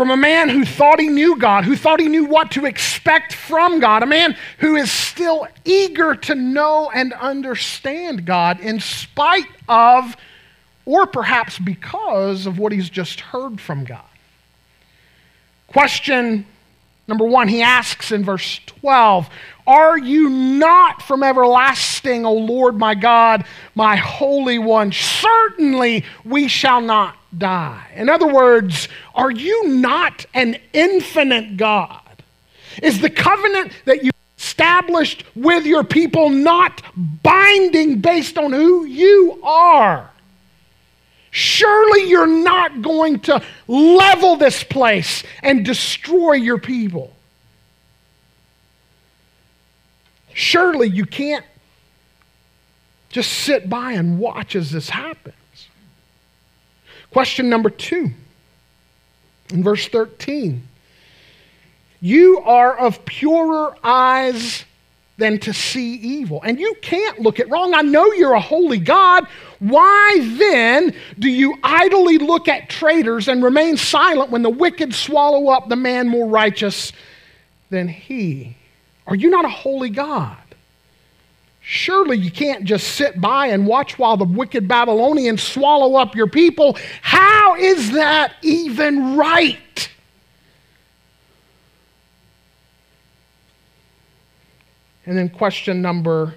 From 0.00 0.10
a 0.10 0.16
man 0.16 0.48
who 0.48 0.64
thought 0.64 0.98
he 0.98 1.08
knew 1.08 1.36
God, 1.36 1.64
who 1.64 1.76
thought 1.76 2.00
he 2.00 2.08
knew 2.08 2.24
what 2.24 2.52
to 2.52 2.64
expect 2.64 3.34
from 3.34 3.80
God, 3.80 4.02
a 4.02 4.06
man 4.06 4.34
who 4.56 4.76
is 4.76 4.90
still 4.90 5.46
eager 5.66 6.14
to 6.14 6.34
know 6.34 6.90
and 6.94 7.12
understand 7.12 8.24
God 8.24 8.60
in 8.60 8.80
spite 8.80 9.44
of, 9.68 10.16
or 10.86 11.06
perhaps 11.06 11.58
because 11.58 12.46
of 12.46 12.58
what 12.58 12.72
he's 12.72 12.88
just 12.88 13.20
heard 13.20 13.60
from 13.60 13.84
God. 13.84 14.00
Question 15.66 16.46
number 17.06 17.26
one, 17.26 17.48
he 17.48 17.60
asks 17.60 18.10
in 18.10 18.24
verse 18.24 18.58
12 18.64 19.28
are 19.66 19.98
you 19.98 20.30
not 20.30 21.02
from 21.02 21.22
everlasting, 21.22 22.24
O 22.24 22.32
Lord 22.32 22.78
my 22.78 22.94
God, 22.94 23.44
my 23.74 23.96
Holy 23.96 24.58
One? 24.58 24.92
Certainly 24.92 26.06
we 26.24 26.48
shall 26.48 26.80
not 26.80 27.19
die. 27.36 27.86
In 27.94 28.08
other 28.08 28.26
words, 28.26 28.88
are 29.14 29.30
you 29.30 29.68
not 29.68 30.26
an 30.34 30.56
infinite 30.72 31.56
God? 31.56 32.00
Is 32.82 33.00
the 33.00 33.10
covenant 33.10 33.72
that 33.84 34.04
you 34.04 34.10
established 34.38 35.24
with 35.34 35.66
your 35.66 35.84
people 35.84 36.30
not 36.30 36.82
binding 37.22 38.00
based 38.00 38.38
on 38.38 38.52
who 38.52 38.84
you 38.84 39.40
are? 39.42 40.10
Surely 41.30 42.08
you're 42.08 42.26
not 42.26 42.82
going 42.82 43.20
to 43.20 43.40
level 43.68 44.36
this 44.36 44.64
place 44.64 45.22
and 45.42 45.64
destroy 45.64 46.32
your 46.32 46.58
people. 46.58 47.14
Surely 50.34 50.88
you 50.88 51.06
can't 51.06 51.44
just 53.10 53.30
sit 53.32 53.68
by 53.68 53.92
and 53.92 54.18
watch 54.18 54.56
as 54.56 54.70
this 54.70 54.88
happens. 54.88 55.34
Question 57.12 57.48
number 57.48 57.70
two, 57.70 58.10
in 59.52 59.64
verse 59.64 59.88
13 59.88 60.66
You 62.00 62.40
are 62.40 62.78
of 62.78 63.04
purer 63.04 63.74
eyes 63.82 64.64
than 65.20 65.38
to 65.38 65.52
see 65.52 65.94
evil. 65.94 66.42
And 66.42 66.58
you 66.58 66.74
can't 66.82 67.20
look 67.20 67.38
it 67.38 67.48
wrong. 67.48 67.74
I 67.74 67.82
know 67.82 68.10
you're 68.12 68.32
a 68.32 68.40
holy 68.40 68.78
God. 68.78 69.26
Why 69.60 70.18
then 70.36 70.94
do 71.18 71.28
you 71.28 71.56
idly 71.62 72.18
look 72.18 72.48
at 72.48 72.68
traitors 72.68 73.28
and 73.28 73.44
remain 73.44 73.76
silent 73.76 74.30
when 74.30 74.42
the 74.42 74.50
wicked 74.50 74.92
swallow 74.92 75.50
up 75.50 75.68
the 75.68 75.76
man 75.76 76.08
more 76.08 76.26
righteous 76.26 76.92
than 77.68 77.86
he? 77.86 78.56
Are 79.06 79.14
you 79.14 79.30
not 79.30 79.44
a 79.44 79.50
holy 79.50 79.90
God? 79.90 80.36
Surely 81.72 82.18
you 82.18 82.32
can't 82.32 82.64
just 82.64 82.96
sit 82.96 83.20
by 83.20 83.46
and 83.46 83.64
watch 83.64 83.96
while 83.96 84.16
the 84.16 84.24
wicked 84.24 84.66
Babylonians 84.66 85.40
swallow 85.40 85.94
up 85.94 86.16
your 86.16 86.26
people. 86.26 86.76
How 87.00 87.54
is 87.54 87.92
that 87.92 88.32
even 88.42 89.16
right? 89.16 89.88
And 95.06 95.16
then 95.16 95.28
question 95.28 95.80
number 95.80 96.34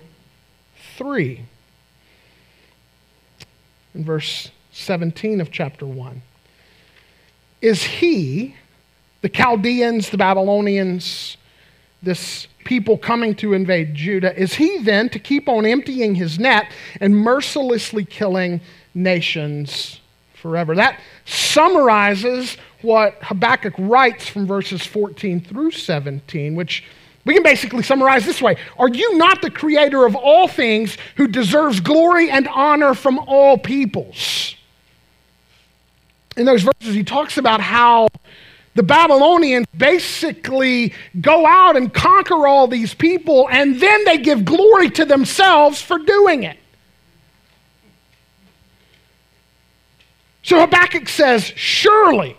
three, 0.97 1.41
in 3.95 4.05
verse 4.05 4.51
17 4.71 5.41
of 5.41 5.49
chapter 5.49 5.87
1. 5.87 6.21
Is 7.59 7.81
he, 7.81 8.55
the 9.21 9.29
Chaldeans, 9.29 10.11
the 10.11 10.17
Babylonians, 10.17 11.37
this 12.03 12.47
people 12.65 12.98
coming 12.98 13.36
to 13.36 13.53
invade 13.53 13.96
Judah, 13.96 14.38
is 14.39 14.55
he 14.55 14.79
then 14.79 15.10
to 15.10 15.20
keep 15.20 15.48
on 15.48 15.65
emptying 15.65 16.15
his 16.15 16.39
net 16.39 16.72
and 17.00 17.15
mercilessly 17.15 18.05
killing 18.05 18.62
nations 18.93 20.00
forever? 20.34 20.75
That 20.75 21.00
summarizes 21.25 22.58
what 22.82 23.17
Habakkuk 23.22 23.74
writes 23.77 24.27
from 24.27 24.46
verses 24.46 24.86
14 24.86 25.41
through 25.41 25.72
17, 25.72 26.55
which 26.55 26.84
we 27.25 27.34
can 27.34 27.43
basically 27.43 27.84
summarize 27.84 28.25
this 28.25 28.41
way 28.41 28.58
Are 28.77 28.89
you 28.89 29.17
not 29.17 29.41
the 29.41 29.51
creator 29.51 30.05
of 30.05 30.15
all 30.15 30.48
things 30.48 30.98
who 31.15 31.27
deserves 31.27 31.79
glory 31.79 32.29
and 32.29 32.48
honor 32.48 32.93
from 32.93 33.20
all 33.20 33.58
peoples? 33.58 34.55
In 36.36 36.46
those 36.46 36.63
verses, 36.63 36.96
he 36.96 37.03
talks 37.03 37.38
about 37.38 37.62
how 37.62 38.08
the 38.75 38.83
Babylonians 38.83 39.67
basically 39.77 40.93
go 41.21 41.45
out 41.45 41.75
and 41.75 41.93
conquer 41.93 42.47
all 42.47 42.67
these 42.67 42.93
people, 42.93 43.47
and 43.49 43.79
then 43.79 44.03
they 44.05 44.17
give 44.17 44.45
glory 44.45 44.89
to 44.91 45.05
themselves 45.05 45.81
for 45.81 45.99
doing 45.99 46.43
it. 46.43 46.57
So 50.41 50.59
Habakkuk 50.59 51.07
says, 51.07 51.45
Surely 51.55 52.35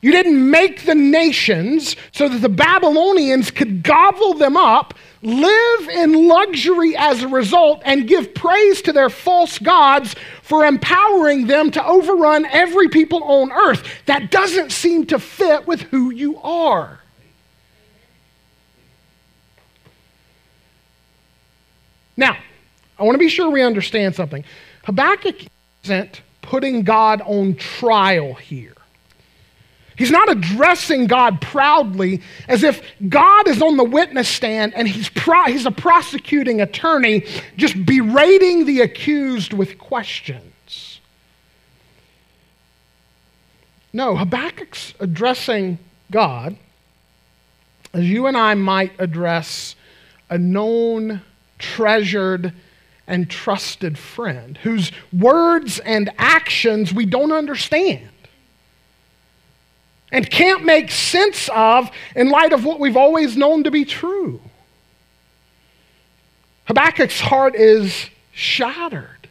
you 0.00 0.10
didn't 0.10 0.50
make 0.50 0.84
the 0.84 0.94
nations 0.94 1.96
so 2.12 2.28
that 2.28 2.42
the 2.42 2.48
Babylonians 2.48 3.50
could 3.50 3.82
gobble 3.82 4.34
them 4.34 4.56
up, 4.56 4.92
live 5.24 5.88
in 5.88 6.28
luxury 6.28 6.94
as 6.96 7.22
a 7.22 7.28
result, 7.28 7.80
and 7.84 8.06
give 8.06 8.34
praise 8.34 8.82
to 8.82 8.92
their 8.92 9.08
false 9.08 9.58
gods 9.58 10.14
for 10.42 10.66
empowering 10.66 11.46
them 11.46 11.70
to 11.70 11.84
overrun 11.84 12.44
every 12.46 12.88
people 12.88 13.24
on 13.24 13.50
earth. 13.50 13.84
That 14.06 14.30
doesn't 14.30 14.70
seem 14.70 15.06
to 15.06 15.18
fit 15.18 15.66
with 15.66 15.80
who 15.80 16.10
you 16.10 16.38
are. 16.42 17.00
Now, 22.16 22.36
I 22.98 23.02
want 23.02 23.14
to 23.14 23.18
be 23.18 23.28
sure 23.28 23.50
we 23.50 23.62
understand 23.62 24.14
something. 24.14 24.44
Habakkuk 24.84 25.36
isn't 25.84 26.20
putting 26.42 26.82
God 26.82 27.22
on 27.22 27.56
trial 27.56 28.34
here. 28.34 28.73
He's 29.96 30.10
not 30.10 30.30
addressing 30.30 31.06
God 31.06 31.40
proudly 31.40 32.20
as 32.48 32.64
if 32.64 32.82
God 33.08 33.46
is 33.46 33.62
on 33.62 33.76
the 33.76 33.84
witness 33.84 34.28
stand 34.28 34.74
and 34.74 34.88
he's, 34.88 35.08
pro- 35.08 35.44
he's 35.44 35.66
a 35.66 35.70
prosecuting 35.70 36.60
attorney 36.60 37.24
just 37.56 37.86
berating 37.86 38.66
the 38.66 38.80
accused 38.80 39.52
with 39.52 39.78
questions. 39.78 41.00
No, 43.92 44.16
Habakkuk's 44.16 44.94
addressing 44.98 45.78
God 46.10 46.56
as 47.92 48.10
you 48.10 48.26
and 48.26 48.36
I 48.36 48.54
might 48.54 48.92
address 48.98 49.76
a 50.28 50.36
known, 50.36 51.22
treasured, 51.58 52.52
and 53.06 53.30
trusted 53.30 53.96
friend 53.96 54.58
whose 54.58 54.90
words 55.12 55.78
and 55.78 56.10
actions 56.18 56.92
we 56.92 57.06
don't 57.06 57.30
understand 57.30 58.08
and 60.14 60.30
can't 60.30 60.64
make 60.64 60.92
sense 60.92 61.50
of 61.52 61.90
in 62.14 62.30
light 62.30 62.52
of 62.52 62.64
what 62.64 62.78
we've 62.78 62.96
always 62.96 63.36
known 63.36 63.64
to 63.64 63.70
be 63.72 63.84
true. 63.84 64.40
Habakkuk's 66.66 67.18
heart 67.18 67.56
is 67.56 68.10
shattered. 68.32 69.28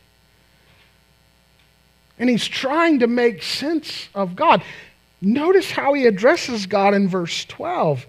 And 2.19 2.29
he's 2.29 2.45
trying 2.45 2.99
to 2.99 3.07
make 3.07 3.43
sense 3.43 4.09
of 4.13 4.35
God. 4.35 4.61
Notice 5.21 5.71
how 5.71 5.93
he 5.93 6.05
addresses 6.05 6.65
God 6.65 6.93
in 6.93 7.07
verse 7.07 7.45
12. 7.45 8.05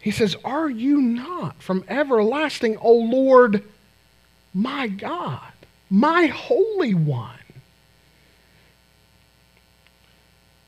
He 0.00 0.10
says, 0.10 0.34
Are 0.44 0.68
you 0.68 1.00
not 1.00 1.62
from 1.62 1.84
everlasting, 1.86 2.76
O 2.78 2.92
Lord, 2.92 3.62
my 4.52 4.88
God, 4.88 5.52
my 5.90 6.26
Holy 6.26 6.94
One? 6.94 7.38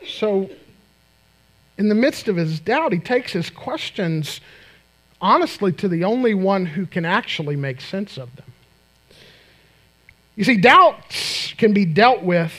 So, 0.07 0.49
in 1.79 1.89
the 1.89 1.95
midst 1.95 2.29
of 2.29 2.37
his 2.37 2.59
doubt, 2.59 2.93
he 2.93 2.99
takes 2.99 3.33
his 3.33 3.49
questions 3.49 4.41
honestly 5.21 5.73
to 5.73 5.89
the 5.89 6.05
only 6.05 6.35
one 6.35 6.67
who 6.67 6.85
can 6.85 7.05
actually 7.05 7.57
make 7.57 7.81
sense 7.81 8.19
of 8.19 8.35
them. 8.37 8.53
You 10.37 10.45
see, 10.45 10.57
doubts 10.57 11.55
can 11.57 11.73
be 11.73 11.85
dealt 11.85 12.23
with 12.23 12.53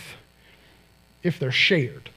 if 1.22 1.38
they're 1.38 1.52
shared. 1.52 2.10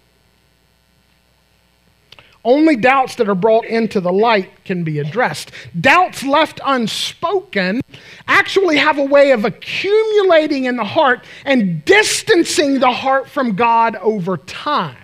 Only 2.44 2.74
doubts 2.74 3.14
that 3.16 3.28
are 3.28 3.36
brought 3.36 3.64
into 3.66 4.00
the 4.00 4.12
light 4.12 4.64
can 4.64 4.82
be 4.82 4.98
addressed. 4.98 5.52
Doubts 5.80 6.24
left 6.24 6.60
unspoken 6.64 7.80
actually 8.26 8.78
have 8.78 8.98
a 8.98 9.04
way 9.04 9.30
of 9.30 9.44
accumulating 9.44 10.64
in 10.64 10.76
the 10.76 10.84
heart 10.84 11.24
and 11.44 11.84
distancing 11.84 12.80
the 12.80 12.90
heart 12.90 13.28
from 13.28 13.54
God 13.54 13.94
over 13.96 14.36
time. 14.36 15.01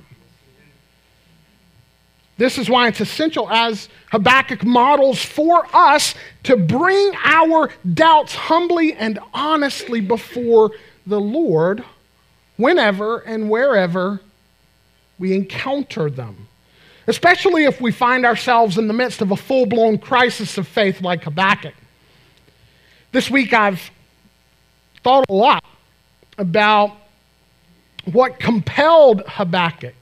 This 2.38 2.56
is 2.56 2.70
why 2.70 2.86
it's 2.86 3.00
essential, 3.00 3.50
as 3.50 3.88
Habakkuk 4.12 4.64
models 4.64 5.22
for 5.22 5.66
us, 5.74 6.14
to 6.44 6.56
bring 6.56 7.12
our 7.24 7.68
doubts 7.94 8.34
humbly 8.34 8.94
and 8.94 9.18
honestly 9.34 10.00
before 10.00 10.70
the 11.04 11.20
Lord 11.20 11.82
whenever 12.56 13.18
and 13.18 13.50
wherever 13.50 14.20
we 15.18 15.34
encounter 15.34 16.08
them. 16.08 16.46
Especially 17.08 17.64
if 17.64 17.80
we 17.80 17.90
find 17.90 18.24
ourselves 18.24 18.78
in 18.78 18.86
the 18.86 18.94
midst 18.94 19.20
of 19.20 19.32
a 19.32 19.36
full 19.36 19.66
blown 19.66 19.98
crisis 19.98 20.58
of 20.58 20.68
faith 20.68 21.00
like 21.00 21.24
Habakkuk. 21.24 21.74
This 23.10 23.28
week 23.28 23.52
I've 23.52 23.90
thought 25.02 25.24
a 25.28 25.32
lot 25.32 25.64
about 26.36 26.92
what 28.04 28.38
compelled 28.38 29.22
Habakkuk 29.26 29.94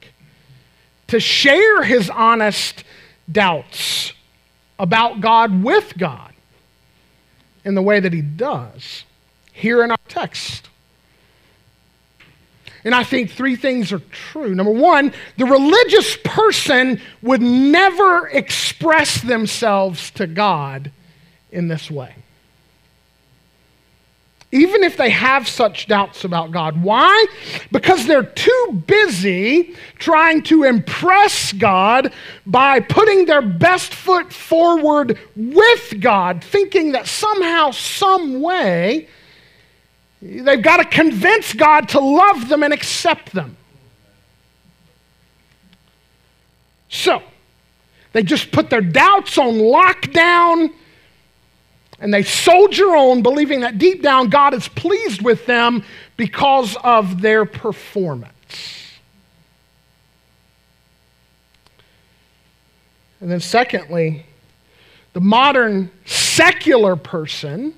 to 1.09 1.21
share 1.21 1.83
his 1.83 2.11
honest 2.11 2.85
doubts 3.31 4.12
about 4.79 5.21
God 5.21 5.62
with 5.62 5.97
God 5.97 6.33
in 7.64 7.75
the 7.75 7.83
way 7.83 8.01
that 8.01 8.12
he 8.12 8.23
does 8.23 9.05
here 9.53 9.83
in 9.83 9.90
our 9.90 9.97
text. 10.09 10.69
And 12.85 12.95
I 12.95 13.03
think 13.03 13.31
three 13.31 13.57
things 13.57 13.92
are 13.92 13.99
true. 13.99 14.55
Number 14.55 14.73
one, 14.73 15.12
the 15.37 15.47
religious 15.47 16.16
person 16.23 17.01
would 17.21 17.42
never 17.42 18.29
express 18.29 19.21
themselves 19.21 20.12
to 20.12 20.27
God 20.29 20.92
in 21.51 21.69
this 21.69 21.90
way 21.90 22.14
even 24.53 24.85
if 24.85 24.97
they 24.97 25.11
have 25.11 25.49
such 25.49 25.89
doubts 25.89 26.25
about 26.25 26.53
God. 26.53 26.83
Why? 26.83 27.27
Because 27.73 28.07
they're 28.07 28.23
too 28.23 28.83
busy 28.87 29.75
trying 29.99 30.43
to 30.45 30.65
impress 30.65 31.53
God 31.53 32.13
by 32.47 32.81
putting 32.81 33.27
their 33.27 33.43
best 33.43 33.93
foot 33.93 34.33
forward 34.33 35.19
with 35.35 36.01
God, 36.01 36.45
thinking 36.45 36.93
that 36.93 37.09
somehow, 37.09 37.73
some 37.73 38.41
way, 38.41 39.09
they've 40.23 40.63
got 40.63 40.77
to 40.77 40.85
convince 40.85 41.53
God 41.53 41.89
to 41.91 42.01
love 42.01 42.49
them 42.49 42.63
and 42.63 42.73
accept 42.73 43.33
them. 43.33 43.57
So, 46.89 47.21
they 48.13 48.23
just 48.23 48.53
put 48.53 48.71
their 48.71 48.81
doubts 48.81 49.39
on 49.39 49.55
lockdown 49.55 50.73
and 51.99 52.13
they 52.13 52.23
soldier 52.23 52.95
on, 52.97 53.23
believing 53.23 53.61
that 53.61 53.79
deep 53.79 54.03
down 54.03 54.29
God 54.29 54.55
is 54.55 54.69
pleased 54.69 55.23
with 55.23 55.47
them 55.47 55.85
because 56.17 56.77
of 56.85 57.21
their 57.23 57.45
performance. 57.45 58.33
And 63.21 63.31
then, 63.31 63.41
secondly, 63.41 64.27
the 65.15 65.21
modern 65.21 65.91
secular 66.05 66.97
person 66.97 67.75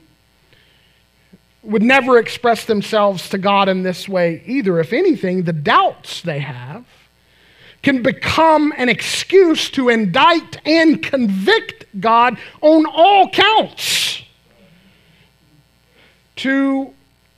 would 1.62 1.82
never 1.82 2.18
express 2.18 2.64
themselves 2.64 3.28
to 3.28 3.38
God 3.38 3.68
in 3.68 3.82
this 3.82 4.08
way 4.08 4.42
either. 4.46 4.80
If 4.80 4.92
anything, 4.92 5.44
the 5.44 5.52
doubts 5.52 6.22
they 6.22 6.40
have 6.40 6.84
can 7.82 8.02
become 8.02 8.72
an 8.76 8.88
excuse 8.88 9.70
to 9.70 9.88
indict 9.88 10.60
and 10.66 11.02
convict 11.02 11.84
God 12.00 12.38
on 12.60 12.86
all 12.86 13.30
counts. 13.30 14.22
To 16.36 16.92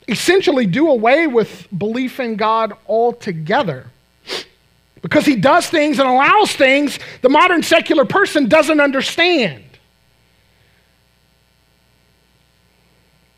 essentially 0.07 0.65
do 0.65 0.89
away 0.89 1.27
with 1.27 1.67
belief 1.75 2.19
in 2.19 2.35
God 2.35 2.73
altogether. 2.87 3.87
Because 5.01 5.25
he 5.25 5.35
does 5.35 5.67
things 5.67 5.99
and 5.99 6.07
allows 6.07 6.53
things 6.53 6.99
the 7.21 7.29
modern 7.29 7.63
secular 7.63 8.05
person 8.05 8.47
doesn't 8.47 8.79
understand. 8.79 9.63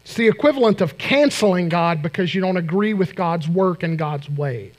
It's 0.04 0.16
the 0.16 0.28
equivalent 0.28 0.82
of 0.82 0.98
canceling 0.98 1.70
God 1.70 2.02
because 2.02 2.36
you 2.36 2.42
don't 2.42 2.58
agree 2.58 2.94
with 2.94 3.16
God's 3.16 3.48
work 3.48 3.84
and 3.84 3.98
God's 3.98 4.30
ways. 4.30 4.76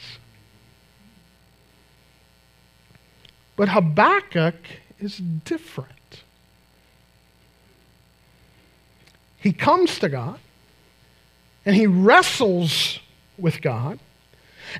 But 3.57 3.69
Habakkuk 3.69 4.57
is 4.99 5.19
different. 5.19 5.91
He 9.39 9.53
comes 9.53 9.99
to 9.99 10.09
God 10.09 10.39
and 11.67 11.77
he 11.77 11.87
wrestles 11.87 12.99
with 13.39 13.61
God 13.61 13.99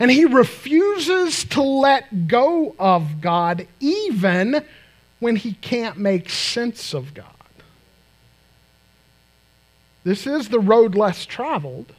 and 0.01 0.11
he 0.11 0.25
refuses 0.25 1.45
to 1.45 1.63
let 1.63 2.27
go 2.29 2.75
of 2.79 3.21
God 3.21 3.67
even 3.81 4.65
when 5.21 5.37
he 5.37 5.53
can't 5.55 5.99
make 5.99 6.29
sense 6.31 6.95
of 6.95 7.15
God. 7.15 7.27
This 10.03 10.27
is 10.27 10.49
the 10.49 10.61
road 10.61 10.95
less 10.95 11.25
traveled. 11.25 11.93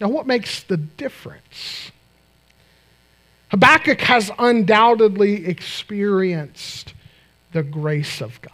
Now, 0.00 0.08
what 0.08 0.26
makes 0.26 0.62
the 0.62 0.76
difference? 0.76 1.90
Habakkuk 3.50 4.00
has 4.02 4.30
undoubtedly 4.38 5.46
experienced 5.46 6.94
the 7.52 7.62
grace 7.62 8.20
of 8.20 8.40
God. 8.40 8.52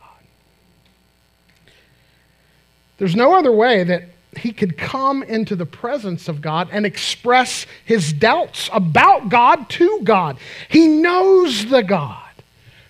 There's 2.99 3.17
no 3.17 3.35
other 3.35 3.53
way 3.53 3.85
that 3.85 4.05
he 4.39 4.53
could 4.53 4.77
come 4.79 5.23
into 5.23 5.57
the 5.57 5.67
presence 5.67 6.29
of 6.29 6.41
God 6.41 6.69
and 6.73 6.87
express 6.87 7.67
his 7.85 8.13
doubts 8.13 8.71
about 8.73 9.29
God 9.29 9.69
to 9.71 10.01
God. 10.03 10.39
He 10.69 10.87
knows 10.87 11.67
the 11.67 11.83
God 11.83 12.23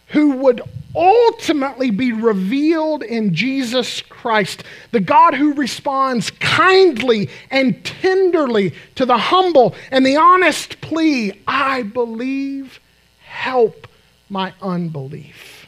who 0.09 0.33
would 0.33 0.63
ultimately 0.97 1.91
be 1.91 2.13
revealed 2.13 3.03
in 3.03 3.35
Jesus 3.35 4.01
Christ, 4.01 4.65
the 4.93 5.01
God 5.01 5.35
who 5.35 5.53
responds 5.53 6.31
kindly 6.31 7.29
and 7.51 7.85
tenderly 7.85 8.73
to 8.95 9.05
the 9.05 9.19
humble 9.19 9.75
and 9.91 10.07
the 10.07 10.17
honest 10.17 10.81
plea 10.81 11.41
I 11.47 11.83
believe, 11.83 12.81
help 13.21 13.87
my 14.31 14.55
unbelief. 14.63 15.67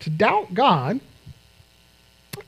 To 0.00 0.10
doubt 0.10 0.54
God 0.54 1.00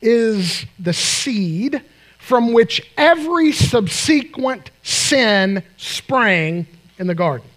is 0.01 0.67
the 0.79 0.93
seed 0.93 1.83
from 2.19 2.53
which 2.53 2.83
every 2.97 3.53
subsequent 3.53 4.71
sin 4.83 5.63
sprang 5.77 6.67
in 6.99 7.07
the 7.07 7.15
garden. 7.15 7.49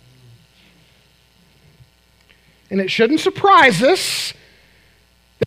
And 2.70 2.80
it 2.80 2.92
shouldn't 2.92 3.20
surprise 3.20 3.82
us 3.82 4.34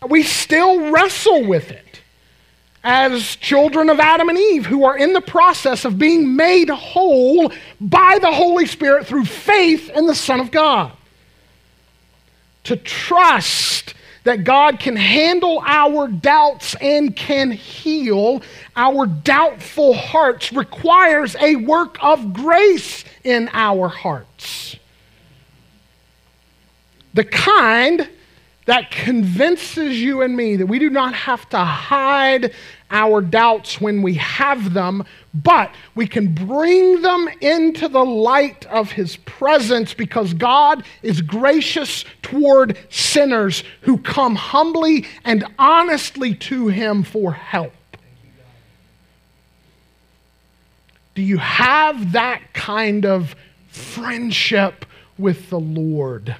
that 0.01 0.09
we 0.09 0.23
still 0.23 0.91
wrestle 0.91 1.45
with 1.45 1.71
it 1.71 2.01
as 2.83 3.37
children 3.37 3.89
of 3.89 3.99
Adam 3.99 4.27
and 4.27 4.37
Eve 4.37 4.65
who 4.65 4.83
are 4.83 4.97
in 4.97 5.13
the 5.13 5.21
process 5.21 5.85
of 5.85 5.97
being 5.97 6.35
made 6.35 6.69
whole 6.69 7.51
by 7.79 8.17
the 8.19 8.31
Holy 8.31 8.65
Spirit 8.65 9.07
through 9.07 9.25
faith 9.25 9.89
in 9.89 10.05
the 10.05 10.15
Son 10.15 10.41
of 10.41 10.51
God. 10.51 10.91
To 12.65 12.75
trust 12.75 13.93
that 14.23 14.43
God 14.43 14.79
can 14.79 14.95
handle 14.95 15.61
our 15.65 16.07
doubts 16.07 16.75
and 16.81 17.15
can 17.15 17.51
heal 17.51 18.41
our 18.75 19.05
doubtful 19.05 19.93
hearts 19.93 20.51
requires 20.51 21.35
a 21.39 21.57
work 21.57 21.97
of 22.01 22.33
grace 22.33 23.03
in 23.23 23.49
our 23.53 23.87
hearts. 23.87 24.77
The 27.13 27.23
kind 27.23 28.09
that 28.65 28.91
convinces 28.91 30.01
you 30.01 30.21
and 30.21 30.35
me 30.35 30.55
that 30.55 30.65
we 30.65 30.79
do 30.79 30.89
not 30.89 31.13
have 31.13 31.47
to 31.49 31.57
hide 31.59 32.53
our 32.89 33.21
doubts 33.21 33.81
when 33.81 34.01
we 34.01 34.13
have 34.13 34.73
them, 34.73 35.03
but 35.33 35.71
we 35.95 36.07
can 36.07 36.33
bring 36.33 37.01
them 37.01 37.27
into 37.41 37.87
the 37.87 38.05
light 38.05 38.65
of 38.67 38.91
His 38.91 39.17
presence 39.17 39.93
because 39.93 40.33
God 40.33 40.85
is 41.01 41.21
gracious 41.21 42.05
toward 42.21 42.77
sinners 42.89 43.63
who 43.81 43.97
come 43.97 44.35
humbly 44.35 45.05
and 45.25 45.45
honestly 45.59 46.33
to 46.35 46.67
Him 46.67 47.03
for 47.03 47.33
help. 47.33 47.73
Do 51.15 51.21
you 51.21 51.37
have 51.37 52.13
that 52.13 52.53
kind 52.53 53.05
of 53.05 53.35
friendship 53.67 54.85
with 55.17 55.49
the 55.49 55.59
Lord? 55.59 56.35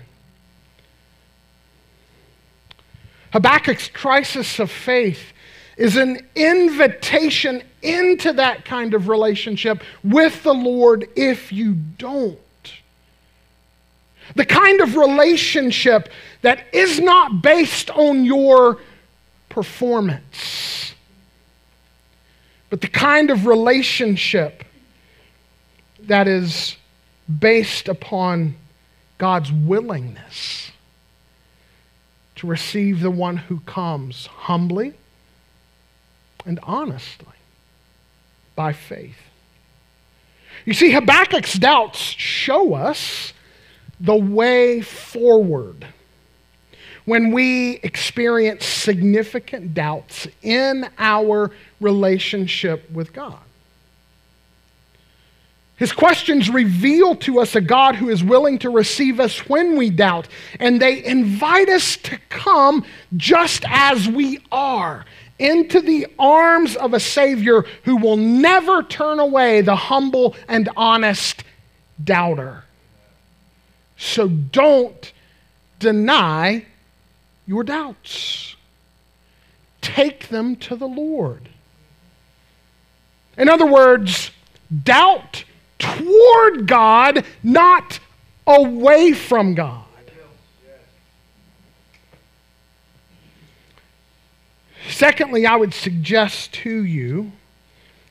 Habakkuk's 3.33 3.89
crisis 3.89 4.59
of 4.59 4.69
faith 4.69 5.33
is 5.75 5.97
an 5.97 6.19
invitation 6.35 7.63
into 7.81 8.31
that 8.33 8.63
kind 8.63 8.93
of 8.93 9.07
relationship 9.07 9.81
with 10.03 10.43
the 10.43 10.53
Lord 10.53 11.09
if 11.15 11.51
you 11.51 11.73
don't. 11.97 12.37
The 14.35 14.45
kind 14.45 14.81
of 14.81 14.95
relationship 14.95 16.09
that 16.43 16.63
is 16.71 16.99
not 16.99 17.41
based 17.41 17.89
on 17.89 18.23
your 18.23 18.77
performance, 19.49 20.93
but 22.69 22.81
the 22.81 22.87
kind 22.87 23.31
of 23.31 23.47
relationship 23.47 24.63
that 26.01 26.27
is 26.27 26.77
based 27.39 27.87
upon 27.87 28.53
God's 29.17 29.51
willingness 29.51 30.62
to 32.43 32.47
receive 32.47 32.99
the 32.99 33.09
one 33.09 33.37
who 33.37 33.61
comes 33.61 34.25
humbly 34.25 34.93
and 36.45 36.59
honestly 36.63 37.25
by 38.53 38.73
faith. 38.73 39.15
You 40.65 40.73
see, 40.73 40.91
Habakkuk's 40.91 41.53
doubts 41.53 41.99
show 41.99 42.73
us 42.73 43.31
the 43.97 44.17
way 44.17 44.81
forward 44.81 45.87
when 47.05 47.31
we 47.31 47.75
experience 47.77 48.65
significant 48.65 49.73
doubts 49.73 50.27
in 50.41 50.89
our 50.97 51.49
relationship 51.79 52.91
with 52.91 53.13
God. 53.13 53.39
His 55.75 55.91
questions 55.91 56.49
reveal 56.49 57.15
to 57.17 57.39
us 57.39 57.55
a 57.55 57.61
God 57.61 57.95
who 57.95 58.09
is 58.09 58.23
willing 58.23 58.59
to 58.59 58.69
receive 58.69 59.19
us 59.19 59.49
when 59.49 59.75
we 59.75 59.89
doubt, 59.89 60.27
and 60.59 60.81
they 60.81 61.03
invite 61.03 61.67
us 61.67 61.97
to 61.97 62.17
come 62.29 62.85
just 63.17 63.65
as 63.67 64.07
we 64.07 64.39
are 64.51 65.05
into 65.39 65.81
the 65.81 66.07
arms 66.19 66.75
of 66.75 66.93
a 66.93 66.99
Savior 66.99 67.65
who 67.83 67.97
will 67.97 68.17
never 68.17 68.83
turn 68.83 69.19
away 69.19 69.61
the 69.61 69.75
humble 69.75 70.35
and 70.47 70.69
honest 70.77 71.43
doubter. 72.01 72.63
So 73.97 74.27
don't 74.27 75.11
deny 75.79 76.65
your 77.47 77.63
doubts, 77.63 78.55
take 79.81 80.29
them 80.29 80.55
to 80.57 80.75
the 80.75 80.87
Lord. 80.87 81.49
In 83.37 83.49
other 83.49 83.65
words, 83.65 84.31
doubt 84.83 85.43
toward 85.83 86.67
God, 86.67 87.25
not 87.43 87.99
away 88.47 89.13
from 89.13 89.53
God. 89.53 89.85
Secondly, 94.89 95.45
I 95.45 95.55
would 95.55 95.73
suggest 95.73 96.53
to 96.53 96.83
you 96.83 97.31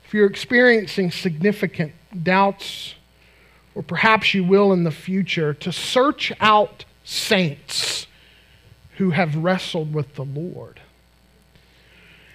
if 0.05 0.13
you're 0.13 0.27
experiencing 0.27 1.11
significant 1.11 1.93
doubts, 2.23 2.95
or 3.75 3.83
perhaps 3.83 4.33
you 4.33 4.43
will 4.43 4.73
in 4.73 4.83
the 4.83 4.91
future, 4.91 5.53
to 5.53 5.71
search 5.71 6.31
out 6.39 6.85
saints 7.03 8.07
who 8.97 9.11
have 9.11 9.35
wrestled 9.35 9.93
with 9.93 10.15
the 10.15 10.25
Lord. 10.25 10.79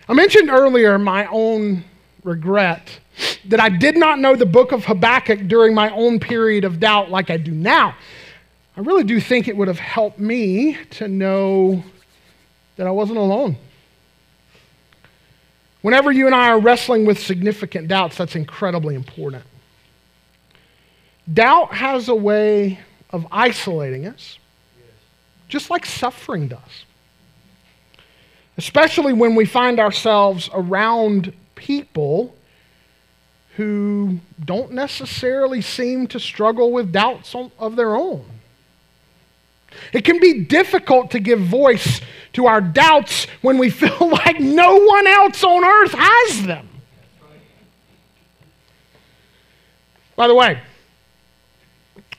I 0.09 0.15
mentioned 0.15 0.51
earlier 0.51 0.99
my 0.99 1.27
own 1.27 1.85
regret 2.25 2.99
that 3.47 3.61
I 3.61 3.69
did 3.69 3.97
not 3.97 4.19
know 4.19 4.37
the 4.37 4.47
book 4.47 4.73
of 4.73 4.85
Habakkuk 4.85 5.49
during 5.49 5.75
my 5.75 5.91
own 5.91 6.21
period 6.21 6.65
of 6.65 6.81
doubt 6.81 7.11
like 7.11 7.31
I 7.31 7.37
do 7.37 7.53
now. 7.53 7.95
I 8.77 8.81
really 8.81 9.05
do 9.05 9.21
think 9.21 9.49
it 9.49 9.57
would 9.57 9.69
have 9.69 9.79
helped 9.79 10.19
me 10.19 10.79
to 10.91 11.09
know 11.09 11.83
that 12.77 12.87
I 12.87 12.91
wasn't 12.91 13.19
alone. 13.19 13.57
Whenever 15.83 16.13
you 16.13 16.27
and 16.27 16.35
I 16.35 16.51
are 16.51 16.61
wrestling 16.61 17.05
with 17.07 17.19
significant 17.19 17.89
doubts, 17.89 18.17
that's 18.17 18.37
incredibly 18.37 18.95
important. 18.95 19.45
Doubt 21.33 21.75
has 21.75 22.09
a 22.09 22.15
way 22.15 22.79
of 23.11 23.27
isolating 23.31 24.07
us, 24.07 24.39
just 25.49 25.71
like 25.71 25.85
suffering 25.85 26.49
does. 26.49 26.85
Especially 28.57 29.13
when 29.13 29.35
we 29.35 29.45
find 29.45 29.79
ourselves 29.79 30.51
around 30.53 31.33
people 31.55 32.35
who 33.59 34.21
don't 34.45 34.71
necessarily 34.71 35.61
seem 35.61 36.07
to 36.07 36.21
struggle 36.21 36.71
with 36.71 36.93
doubts 36.93 37.35
of 37.59 37.75
their 37.75 37.97
own. 37.97 38.25
It 39.93 40.05
can 40.05 40.21
be 40.21 40.45
difficult 40.45 41.11
to 41.11 41.19
give 41.19 41.41
voice 41.41 42.01
to 42.35 42.47
our 42.47 42.61
doubts 42.61 43.27
when 43.43 43.59
we 43.59 43.69
feel 43.83 44.11
like 44.11 44.39
no 44.39 44.77
one 44.77 45.09
else 45.09 45.43
on 45.43 45.65
earth 45.65 45.93
has 45.93 46.47
them. 46.47 46.69
By 50.15 50.29
the 50.29 50.37
way, 50.37 50.61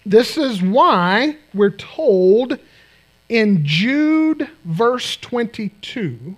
this 0.06 0.38
is 0.38 0.62
why 0.62 1.38
we're 1.54 1.70
told 1.70 2.60
in 3.30 3.66
Jude, 3.66 4.50
verse 4.66 5.16
22, 5.16 6.36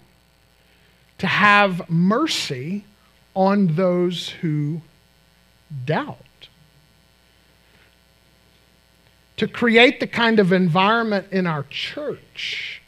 to 1.17 1.27
have 1.27 1.89
mercy 1.89 2.85
on 3.35 3.75
those 3.75 4.29
who 4.29 4.81
doubt. 5.85 6.17
To 9.37 9.47
create 9.47 9.99
the 9.99 10.07
kind 10.07 10.39
of 10.39 10.51
environment 10.53 11.27
in 11.31 11.47
our 11.47 11.63
church 11.69 12.81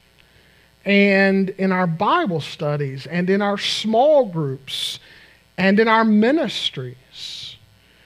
and 0.85 1.49
in 1.49 1.71
our 1.71 1.87
Bible 1.87 2.41
studies 2.41 3.07
and 3.07 3.29
in 3.29 3.41
our 3.41 3.57
small 3.57 4.25
groups 4.25 4.99
and 5.57 5.79
in 5.79 5.87
our 5.87 6.03
ministries 6.03 7.55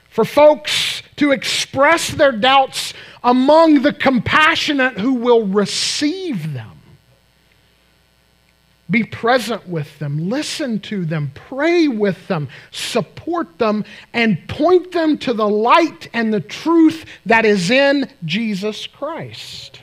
for 0.08 0.24
folks 0.24 1.02
to 1.16 1.32
express 1.32 2.08
their 2.10 2.32
doubts 2.32 2.92
among 3.22 3.82
the 3.82 3.92
compassionate 3.92 4.98
who 4.98 5.14
will 5.14 5.46
receive 5.46 6.54
them. 6.54 6.67
Be 8.90 9.04
present 9.04 9.68
with 9.68 9.98
them, 9.98 10.30
listen 10.30 10.80
to 10.80 11.04
them, 11.04 11.30
pray 11.34 11.88
with 11.88 12.26
them, 12.26 12.48
support 12.70 13.58
them, 13.58 13.84
and 14.14 14.48
point 14.48 14.92
them 14.92 15.18
to 15.18 15.34
the 15.34 15.48
light 15.48 16.08
and 16.14 16.32
the 16.32 16.40
truth 16.40 17.04
that 17.26 17.44
is 17.44 17.70
in 17.70 18.10
Jesus 18.24 18.86
Christ. 18.86 19.80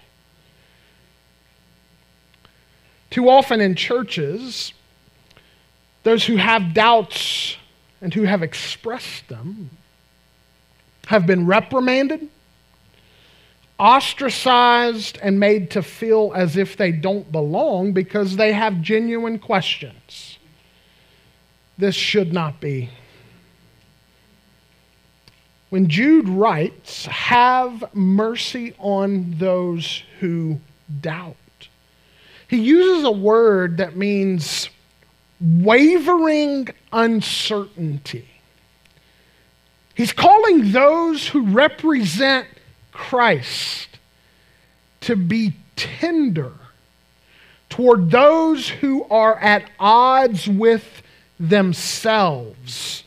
Too 3.11 3.29
often 3.29 3.61
in 3.61 3.75
churches, 3.75 4.73
those 6.01 6.25
who 6.25 6.37
have 6.37 6.73
doubts 6.73 7.57
and 8.01 8.13
who 8.13 8.23
have 8.23 8.41
expressed 8.41 9.27
them 9.27 9.69
have 11.07 11.27
been 11.27 11.45
reprimanded, 11.45 12.27
ostracized, 13.77 15.17
and 15.21 15.39
made 15.39 15.71
to 15.71 15.81
feel 15.81 16.31
as 16.35 16.55
if 16.55 16.77
they 16.77 16.91
don't 16.91 17.31
belong 17.31 17.91
because 17.91 18.37
they 18.37 18.53
have 18.53 18.81
genuine 18.81 19.37
questions. 19.39 20.37
This 21.77 21.95
should 21.95 22.31
not 22.31 22.61
be. 22.61 22.89
When 25.69 25.89
Jude 25.89 26.29
writes, 26.29 27.05
Have 27.07 27.93
mercy 27.93 28.73
on 28.79 29.35
those 29.37 30.03
who 30.19 30.59
doubt, 31.01 31.35
he 32.47 32.57
uses 32.57 33.03
a 33.03 33.11
word 33.11 33.77
that 33.77 33.97
means 33.97 34.69
wavering 35.41 36.69
uncertainty. 36.93 38.29
He's 39.95 40.13
calling 40.13 40.71
those 40.71 41.27
who 41.27 41.45
represent 41.47 42.47
Christ 42.95 43.89
to 45.01 45.15
be 45.15 45.53
tender 45.75 46.53
toward 47.69 48.09
those 48.09 48.69
who 48.69 49.03
are 49.09 49.37
at 49.37 49.69
odds 49.79 50.47
with 50.47 51.03
themselves 51.37 53.03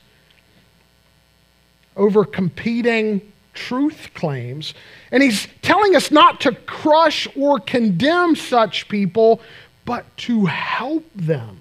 over 1.97 2.25
competing 2.27 3.33
truth 3.55 4.11
claims. 4.13 4.75
And 5.11 5.23
he's 5.23 5.49
telling 5.63 5.97
us 5.97 6.11
not 6.11 6.43
to 6.43 6.53
crush 6.53 7.27
or 7.35 7.59
condemn 7.59 8.37
such 8.37 8.89
people, 8.89 9.41
but 9.87 10.05
to 10.19 10.45
help 10.45 11.05
them. 11.15 11.61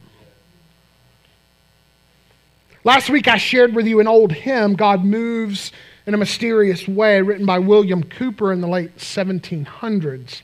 Last 2.84 3.10
week 3.10 3.28
I 3.28 3.38
shared 3.38 3.74
with 3.74 3.88
you 3.88 4.02
an 4.02 4.08
old 4.08 4.34
hymn, 4.34 4.76
God 4.76 5.06
Moves 5.06 5.72
in 6.08 6.14
a 6.14 6.18
Mysterious 6.18 6.88
Way, 6.88 7.22
written 7.22 7.46
by 7.46 7.60
William 7.60 8.02
Cowper 8.02 8.54
in 8.54 8.62
the 8.62 8.68
late 8.68 8.96
1700s. 8.96 10.42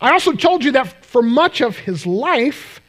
I 0.00 0.12
also 0.12 0.32
told 0.32 0.64
you 0.64 0.72
that 0.72 1.04
for 1.04 1.20
much 1.20 1.60
of 1.60 1.76
his 1.76 2.06
life, 2.06 2.80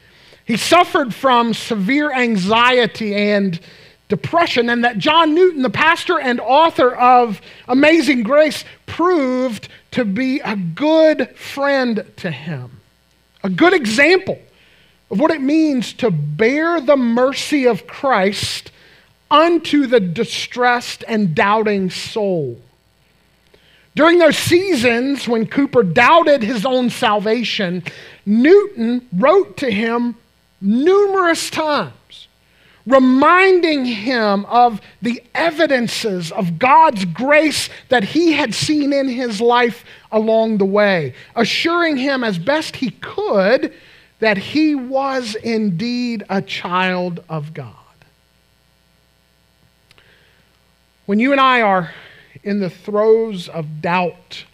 he 0.45 0.55
suffered 0.55 1.13
from 1.13 1.53
severe 1.53 2.13
anxiety 2.13 3.13
and 3.13 3.59
depression, 4.07 4.69
and 4.69 4.85
that 4.85 4.99
John 4.99 5.35
Newton, 5.35 5.63
the 5.63 5.69
pastor 5.69 6.17
and 6.17 6.39
author 6.39 6.95
of 6.95 7.41
Amazing 7.67 8.23
Grace, 8.23 8.63
proved 8.85 9.67
to 9.91 10.05
be 10.05 10.39
a 10.39 10.55
good 10.55 11.35
friend 11.37 12.05
to 12.17 12.31
him, 12.31 12.79
a 13.43 13.49
good 13.49 13.73
example 13.73 14.39
of 15.09 15.19
what 15.19 15.31
it 15.31 15.41
means 15.41 15.91
to 15.95 16.09
bear 16.09 16.79
the 16.79 16.95
mercy 16.95 17.67
of 17.67 17.85
Christ 17.85 18.70
unto 19.31 19.87
the 19.87 20.01
distressed 20.01 21.03
and 21.07 21.33
doubting 21.33 21.89
soul. 21.89 22.59
During 23.95 24.19
those 24.19 24.37
seasons 24.37 25.27
when 25.27 25.47
Cowper 25.47 25.83
doubted 25.83 26.43
his 26.43 26.65
own 26.65 26.89
salvation, 26.89 27.83
Newton 28.25 29.07
wrote 29.13 29.57
to 29.57 29.71
him 29.71 30.15
numerous 30.61 31.49
times, 31.49 32.27
reminding 32.85 33.85
him 33.85 34.45
of 34.45 34.79
the 35.01 35.21
evidences 35.33 36.31
of 36.31 36.59
God's 36.59 37.05
grace 37.05 37.69
that 37.89 38.03
he 38.03 38.33
had 38.33 38.53
seen 38.53 38.93
in 38.93 39.07
his 39.07 39.41
life 39.41 39.83
along 40.11 40.57
the 40.57 40.65
way, 40.65 41.13
assuring 41.35 41.97
him 41.97 42.23
as 42.23 42.37
best 42.37 42.77
he 42.77 42.91
could 42.91 43.73
that 44.19 44.37
he 44.37 44.75
was 44.75 45.35
indeed 45.35 46.23
a 46.29 46.41
child 46.41 47.23
of 47.27 47.53
God. 47.53 47.80
When 51.11 51.19
you 51.19 51.33
and 51.33 51.41
I 51.41 51.59
are 51.59 51.91
in 52.41 52.61
the 52.61 52.69
throes 52.69 53.49
of 53.49 53.81
doubt, 53.81 54.45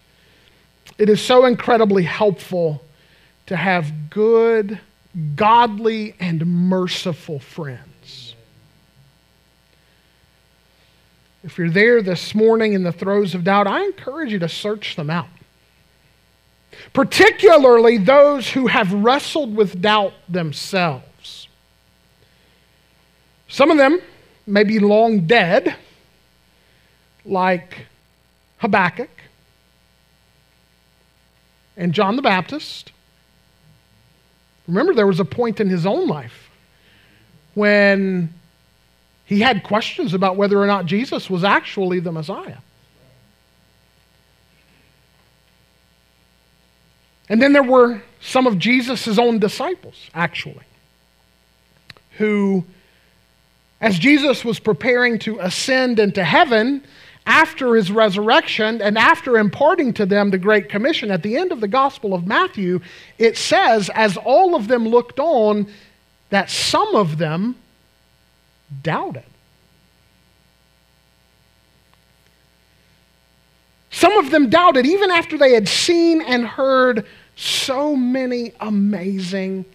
it 0.98 1.08
is 1.08 1.22
so 1.22 1.46
incredibly 1.46 2.02
helpful 2.02 2.82
to 3.46 3.56
have 3.56 4.10
good, 4.10 4.80
godly, 5.36 6.16
and 6.20 6.48
merciful 6.48 7.38
friends. 7.38 8.34
If 11.44 11.60
you're 11.60 11.70
there 11.70 12.02
this 12.02 12.34
morning 12.34 12.74
in 12.74 12.82
the 12.82 12.92
throes 12.92 13.36
of 13.36 13.44
doubt, 13.44 13.68
I 13.68 13.86
encourage 13.86 14.32
you 14.32 14.40
to 14.40 14.50
search 14.50 14.96
them 14.96 15.12
out 15.12 15.30
particularly 16.92 18.00
those 18.00 18.50
who 18.50 18.66
have 18.66 18.92
wrestled 18.92 19.56
with 19.56 19.80
doubt 19.80 20.14
themselves. 20.28 21.48
Some 23.48 23.70
of 23.70 23.78
them 23.78 24.00
may 24.48 24.64
be 24.64 24.80
long 24.80 25.28
dead, 25.28 25.76
like 27.28 27.86
Habakkuk 28.58 29.10
and 31.76 31.94
John 31.94 32.16
the 32.16 32.22
Baptist. 32.22 32.92
Remember, 34.68 34.94
there 34.94 35.08
was 35.08 35.20
a 35.20 35.26
point 35.26 35.60
in 35.60 35.70
his 35.70 35.86
own 35.86 36.08
life 36.08 36.50
when 37.54 38.34
he 39.26 39.42
had 39.42 39.64
questions 39.64 40.14
about 40.14 40.36
whether 40.36 40.62
or 40.62 40.68
not 40.68 40.86
Jesus 40.86 41.30
was 41.30 41.44
actually 41.44 42.00
the 42.00 42.12
Messiah. 42.12 42.58
And 47.30 47.42
then 47.42 47.54
there 47.54 47.64
were 47.64 48.02
some 48.22 48.48
of 48.48 48.58
Jesus' 48.58 49.18
own 49.18 49.40
disciples, 49.40 50.10
actually, 50.14 50.64
who, 52.18 52.64
as 53.82 54.00
Jesus 54.00 54.46
was 54.46 54.60
preparing 54.60 55.20
to 55.20 55.40
ascend 55.40 56.00
into 56.00 56.24
heaven 56.24 56.84
after 57.28 57.76
his 57.76 57.92
resurrection 57.92 58.82
and 58.82 58.98
after 58.98 59.38
imparting 59.38 59.94
to 59.94 60.06
them 60.06 60.32
the 60.32 60.38
Great 60.38 60.70
Commission, 60.70 61.12
at 61.12 61.22
the 61.22 61.38
end 61.38 61.52
of 61.52 61.60
the 61.60 61.68
Gospel 61.68 62.14
of 62.14 62.26
Matthew, 62.26 62.80
it 63.20 63.38
says, 63.38 63.92
as 63.94 64.16
all 64.18 64.56
of 64.56 64.70
them 64.70 64.88
looked 64.88 65.20
on, 65.20 65.68
that 66.30 66.50
some 66.50 66.96
of 66.96 67.18
them 67.18 67.56
doubted. 68.82 69.24
Some 73.92 74.18
of 74.18 74.32
them 74.32 74.50
doubted 74.50 74.86
even 74.86 75.12
after 75.12 75.38
they 75.38 75.54
had 75.54 75.68
seen 75.68 76.22
and 76.22 76.48
heard 76.48 77.06
so 77.36 77.96
many 77.96 78.54
amazing 78.62 79.66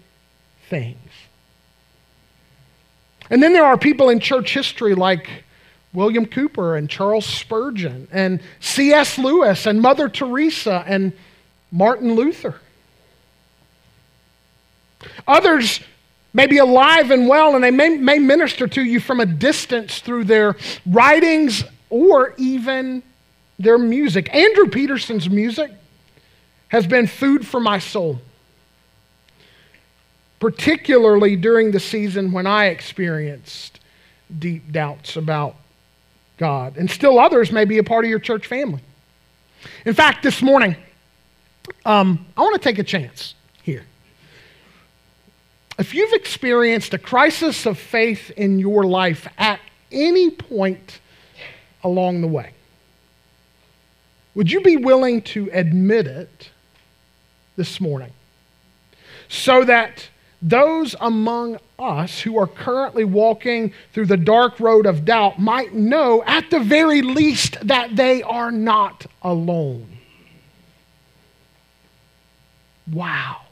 things. 0.70 0.96
And 3.28 3.42
then 3.42 3.52
there 3.52 3.64
are 3.64 3.76
people 3.76 4.08
in 4.08 4.20
church 4.20 4.54
history 4.54 4.94
like 4.94 5.28
William 5.94 6.26
Cowper 6.26 6.76
and 6.76 6.88
Charles 6.88 7.26
Spurgeon 7.26 8.08
and 8.10 8.40
C.S. 8.60 9.18
Lewis 9.18 9.66
and 9.66 9.80
Mother 9.80 10.08
Teresa 10.08 10.84
and 10.86 11.12
Martin 11.70 12.14
Luther. 12.14 12.56
Others 15.26 15.80
may 16.32 16.46
be 16.46 16.58
alive 16.58 17.10
and 17.10 17.28
well 17.28 17.54
and 17.54 17.62
they 17.62 17.70
may, 17.70 17.90
may 17.98 18.18
minister 18.18 18.66
to 18.66 18.82
you 18.82 19.00
from 19.00 19.20
a 19.20 19.26
distance 19.26 20.00
through 20.00 20.24
their 20.24 20.56
writings 20.86 21.64
or 21.90 22.34
even 22.38 23.02
their 23.58 23.78
music. 23.78 24.34
Andrew 24.34 24.68
Peterson's 24.68 25.28
music 25.28 25.70
has 26.68 26.86
been 26.86 27.06
food 27.06 27.46
for 27.46 27.60
my 27.60 27.78
soul, 27.78 28.18
particularly 30.40 31.36
during 31.36 31.70
the 31.70 31.80
season 31.80 32.32
when 32.32 32.46
I 32.46 32.66
experienced 32.66 33.78
deep 34.38 34.72
doubts 34.72 35.16
about 35.16 35.56
God. 36.42 36.76
And 36.76 36.90
still 36.90 37.20
others 37.20 37.52
may 37.52 37.64
be 37.64 37.78
a 37.78 37.84
part 37.84 38.04
of 38.04 38.10
your 38.10 38.18
church 38.18 38.48
family. 38.48 38.80
In 39.86 39.94
fact, 39.94 40.24
this 40.24 40.42
morning, 40.42 40.74
um, 41.84 42.26
I 42.36 42.40
want 42.40 42.60
to 42.60 42.60
take 42.60 42.80
a 42.80 42.82
chance 42.82 43.36
here. 43.62 43.84
If 45.78 45.94
you've 45.94 46.12
experienced 46.12 46.92
a 46.94 46.98
crisis 46.98 47.64
of 47.64 47.78
faith 47.78 48.32
in 48.36 48.58
your 48.58 48.82
life 48.82 49.28
at 49.38 49.60
any 49.92 50.30
point 50.30 50.98
along 51.84 52.22
the 52.22 52.26
way, 52.26 52.54
would 54.34 54.50
you 54.50 54.62
be 54.62 54.76
willing 54.76 55.22
to 55.22 55.48
admit 55.52 56.08
it 56.08 56.50
this 57.54 57.80
morning? 57.80 58.10
So 59.28 59.62
that 59.62 60.08
those 60.42 60.96
among 61.00 61.58
us 61.78 62.20
who 62.20 62.36
are 62.36 62.48
currently 62.48 63.04
walking 63.04 63.72
through 63.92 64.06
the 64.06 64.16
dark 64.16 64.58
road 64.58 64.86
of 64.86 65.04
doubt 65.04 65.38
might 65.38 65.72
know, 65.72 66.22
at 66.26 66.50
the 66.50 66.58
very 66.58 67.00
least, 67.00 67.56
that 67.66 67.94
they 67.94 68.22
are 68.24 68.50
not 68.50 69.06
alone. 69.22 69.98
Wow. 72.90 73.42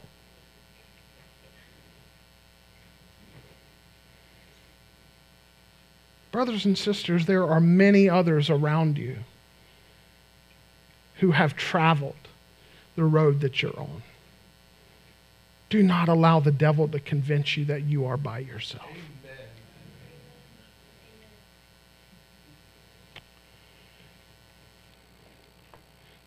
Brothers 6.31 6.65
and 6.65 6.77
sisters, 6.77 7.25
there 7.25 7.45
are 7.45 7.59
many 7.61 8.09
others 8.09 8.49
around 8.49 8.97
you 8.97 9.17
who 11.15 11.31
have 11.31 11.55
traveled 11.55 12.15
the 12.95 13.03
road 13.03 13.41
that 13.41 13.61
you're 13.61 13.77
on. 13.79 14.01
Do 15.71 15.81
not 15.81 16.09
allow 16.09 16.41
the 16.41 16.51
devil 16.51 16.87
to 16.89 16.99
convince 16.99 17.55
you 17.55 17.63
that 17.65 17.83
you 17.83 18.05
are 18.05 18.17
by 18.17 18.39
yourself. 18.39 18.85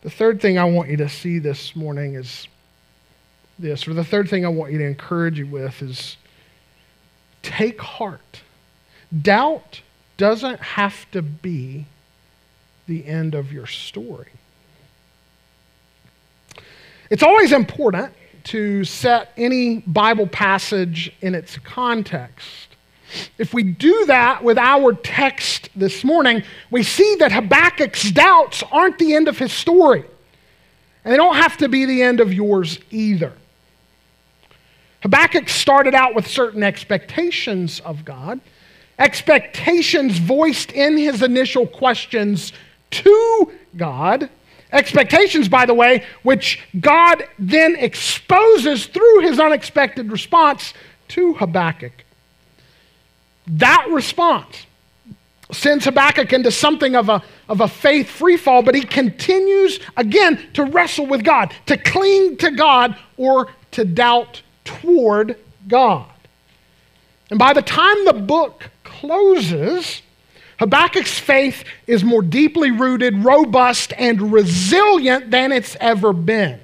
The 0.01 0.09
third 0.09 0.41
thing 0.41 0.57
I 0.57 0.65
want 0.65 0.89
you 0.89 0.97
to 0.97 1.07
see 1.07 1.37
this 1.37 1.75
morning 1.75 2.15
is 2.15 2.47
this, 3.59 3.87
or 3.87 3.93
the 3.93 4.03
third 4.03 4.29
thing 4.29 4.45
I 4.45 4.49
want 4.49 4.71
you 4.71 4.79
to 4.79 4.85
encourage 4.85 5.37
you 5.37 5.45
with 5.45 5.79
is 5.81 6.17
take 7.43 7.79
heart. 7.79 8.41
Doubt 9.21 9.81
doesn't 10.17 10.59
have 10.59 11.09
to 11.11 11.21
be 11.21 11.85
the 12.87 13.05
end 13.05 13.35
of 13.35 13.53
your 13.53 13.67
story. 13.67 14.31
It's 17.11 17.23
always 17.23 17.51
important 17.51 18.11
to 18.45 18.83
set 18.83 19.31
any 19.37 19.79
Bible 19.79 20.27
passage 20.27 21.11
in 21.21 21.35
its 21.35 21.57
context. 21.59 22.69
If 23.37 23.53
we 23.53 23.63
do 23.63 24.05
that 24.07 24.43
with 24.43 24.57
our 24.57 24.93
text 24.93 25.69
this 25.75 26.03
morning, 26.03 26.43
we 26.71 26.83
see 26.83 27.15
that 27.19 27.31
Habakkuk's 27.31 28.11
doubts 28.11 28.63
aren't 28.71 28.97
the 28.97 29.13
end 29.13 29.27
of 29.27 29.37
his 29.37 29.53
story. 29.53 30.03
And 31.03 31.13
they 31.13 31.17
don't 31.17 31.35
have 31.35 31.57
to 31.57 31.69
be 31.69 31.85
the 31.85 32.01
end 32.01 32.19
of 32.19 32.33
yours 32.33 32.79
either. 32.91 33.33
Habakkuk 35.01 35.49
started 35.49 35.93
out 35.93 36.15
with 36.15 36.27
certain 36.27 36.63
expectations 36.63 37.79
of 37.81 38.03
God, 38.03 38.39
expectations 38.97 40.17
voiced 40.17 40.71
in 40.71 40.97
his 40.97 41.21
initial 41.21 41.67
questions 41.67 42.53
to 42.89 43.51
God. 43.77 44.29
Expectations, 44.75 45.47
by 45.47 45.65
the 45.65 45.73
way, 45.73 46.03
which 46.23 46.59
God 46.81 47.23
then 47.39 47.77
exposes 47.77 48.87
through 48.87 49.21
his 49.21 49.39
unexpected 49.39 50.11
response 50.11 50.73
to 51.07 51.33
Habakkuk. 51.35 51.93
That 53.47 53.87
response 53.89 54.65
sends 55.49 55.85
Habakkuk 55.85 56.33
into 56.33 56.51
something 56.51 56.93
of 56.93 57.07
a, 57.07 57.23
of 57.47 57.61
a 57.61 57.69
faith 57.69 58.09
free 58.09 58.35
fall, 58.35 58.63
but 58.63 58.75
he 58.75 58.81
continues 58.81 59.79
again 59.95 60.45
to 60.55 60.65
wrestle 60.65 61.05
with 61.05 61.23
God, 61.23 61.55
to 61.67 61.77
cling 61.77 62.35
to 62.37 62.51
God, 62.51 62.97
or 63.15 63.47
to 63.71 63.85
doubt 63.85 64.41
toward 64.65 65.37
God. 65.69 66.09
And 67.29 67.39
by 67.39 67.53
the 67.53 67.61
time 67.61 68.03
the 68.03 68.13
book 68.13 68.69
closes, 68.83 70.01
Habakkuk's 70.59 71.19
faith 71.19 71.63
is 71.85 72.03
more 72.03 72.21
deeply 72.21 72.71
rooted, 72.71 73.23
robust, 73.23 73.93
and 73.97 74.31
resilient 74.31 75.29
than 75.31 75.51
it's 75.51 75.75
ever 75.79 76.13
been. 76.13 76.59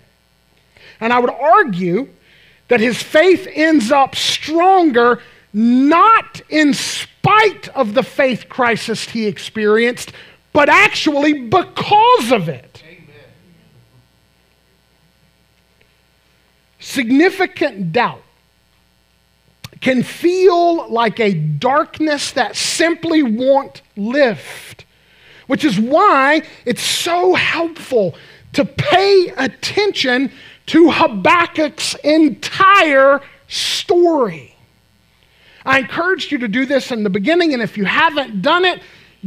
And 1.00 1.12
I 1.12 1.20
would 1.20 1.32
argue 1.32 2.08
that 2.70 2.80
his 2.80 3.02
faith 3.02 3.48
ends 3.54 3.92
up 3.92 4.16
stronger 4.16 5.22
not 5.54 6.42
in 6.50 6.74
spite 6.74 7.68
of 7.70 7.94
the 7.94 8.04
faith 8.04 8.48
crisis 8.48 9.10
he 9.10 9.28
experienced, 9.28 10.14
but 10.54 10.70
actually 10.70 11.34
because 11.34 12.32
of 12.32 12.48
it. 12.48 12.82
Amen. 12.86 13.04
Significant 16.80 17.92
doubt 17.92 18.24
can 19.82 20.04
feel 20.04 20.88
like 20.90 21.20
a 21.20 21.34
darkness 21.34 22.32
that 22.32 22.56
simply 22.56 23.24
won't 23.24 23.82
lift, 23.98 24.86
which 25.48 25.66
is 25.66 25.80
why 25.80 26.44
it's 26.66 26.84
so 26.84 27.34
helpful 27.34 28.16
to 28.54 28.64
pay 28.64 29.34
attention 29.38 30.32
to 30.68 30.92
Habakkuk's 30.92 31.96
entire 32.04 33.22
story. 33.48 34.56
I 35.66 35.80
encouraged 35.80 36.32
you 36.32 36.38
to 36.40 36.48
do 36.48 36.66
this 36.66 36.92
in 36.92 37.04
the 37.04 37.10
beginning, 37.10 37.54
and 37.54 37.62
if 37.62 37.78
you 37.78 37.86
haven't 37.86 38.42
done 38.42 38.66
it, 38.66 38.82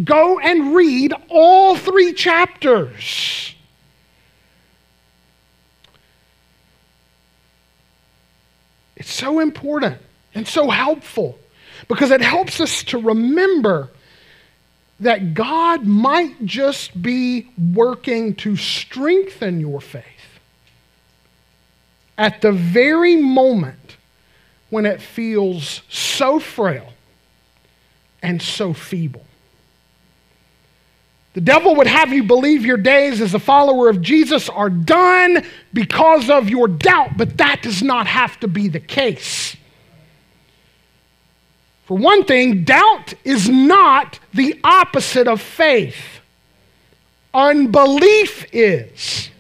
go 0.05 0.39
and 0.39 0.75
read 0.75 1.13
all 1.29 1.77
three 1.77 2.13
chapters. 2.13 3.55
It's 8.97 9.13
so 9.13 9.41
important 9.41 9.99
and 10.35 10.47
so 10.47 10.71
helpful 10.71 11.39
because 11.89 12.11
it 12.11 12.21
helps 12.21 12.61
us 12.61 12.83
to 12.85 12.99
remember 12.99 13.91
that 15.01 15.35
God 15.35 15.87
might 15.87 16.45
just 16.45 17.01
be 17.01 17.51
working 17.73 18.35
to 18.37 18.57
strengthen 18.57 19.61
your 19.61 19.81
faith 19.81 20.05
at 22.17 22.41
the 22.41 22.53
very 22.53 23.17
moment 23.17 23.97
when 24.71 24.87
it 24.87 25.01
feels 25.01 25.83
so 25.89 26.39
frail 26.39 26.93
and 28.23 28.41
so 28.41 28.73
feeble. 28.73 29.25
The 31.35 31.41
devil 31.41 31.75
would 31.77 31.89
have 31.89 32.13
you 32.13 32.23
believe 32.23 32.65
your 32.65 32.77
days 32.77 33.21
as 33.21 33.35
a 33.35 33.41
follower 33.41 33.89
of 33.89 34.01
Jesus 34.01 34.49
are 34.49 34.71
done 34.71 35.45
because 35.73 36.31
of 36.31 36.49
your 36.49 36.69
doubt, 36.69 37.17
but 37.17 37.37
that 37.39 37.61
does 37.63 37.83
not 37.83 38.07
have 38.07 38.39
to 38.41 38.49
be 38.49 38.69
the 38.69 38.81
case. 38.81 39.57
For 41.87 41.99
one 41.99 42.25
thing, 42.25 42.65
doubt 42.65 43.15
is 43.25 43.49
not 43.49 44.19
the 44.33 44.59
opposite 44.65 45.29
of 45.29 45.41
faith, 45.41 46.21
unbelief 47.35 48.47
is. 48.53 49.31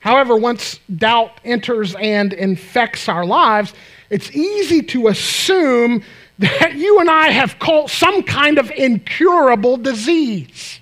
However, 0.00 0.36
once 0.36 0.80
doubt 0.94 1.30
enters 1.44 1.94
and 1.94 2.32
infects 2.32 3.08
our 3.08 3.24
lives, 3.24 3.72
it's 4.10 4.30
easy 4.32 4.82
to 4.82 5.08
assume 5.08 6.02
that 6.40 6.74
you 6.76 6.98
and 7.00 7.08
I 7.08 7.30
have 7.30 7.58
caught 7.58 7.88
some 7.88 8.22
kind 8.24 8.58
of 8.58 8.70
incurable 8.72 9.76
disease. 9.76 10.80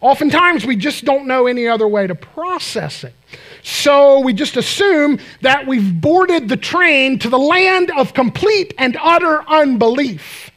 Oftentimes, 0.00 0.66
we 0.66 0.74
just 0.74 1.04
don't 1.04 1.26
know 1.26 1.46
any 1.46 1.68
other 1.68 1.86
way 1.86 2.08
to 2.08 2.14
process 2.14 3.04
it. 3.04 3.14
So 3.62 4.18
we 4.20 4.32
just 4.32 4.56
assume 4.56 5.20
that 5.40 5.66
we've 5.66 6.00
boarded 6.00 6.48
the 6.48 6.56
train 6.56 7.18
to 7.20 7.28
the 7.28 7.38
land 7.38 7.92
of 7.96 8.12
complete 8.12 8.74
and 8.76 8.96
utter 9.00 9.42
unbelief. 9.48 10.50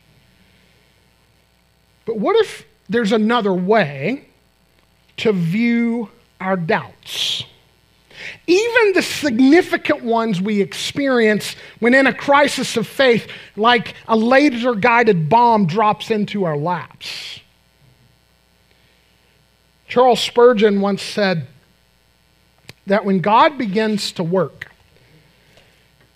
But 2.05 2.17
what 2.17 2.35
if 2.37 2.65
there's 2.89 3.11
another 3.11 3.53
way 3.53 4.27
to 5.17 5.31
view 5.31 6.09
our 6.41 6.57
doubts? 6.57 7.43
Even 8.47 8.93
the 8.93 9.03
significant 9.03 10.03
ones 10.03 10.41
we 10.41 10.61
experience 10.61 11.55
when 11.79 11.93
in 11.93 12.07
a 12.07 12.13
crisis 12.13 12.75
of 12.75 12.87
faith, 12.87 13.27
like 13.55 13.93
a 14.07 14.15
laser 14.15 14.73
guided 14.73 15.29
bomb 15.29 15.67
drops 15.67 16.09
into 16.09 16.43
our 16.43 16.57
laps. 16.57 17.39
Charles 19.87 20.19
Spurgeon 20.19 20.81
once 20.81 21.03
said 21.03 21.47
that 22.87 23.05
when 23.05 23.19
God 23.19 23.57
begins 23.57 24.11
to 24.13 24.23
work, 24.23 24.71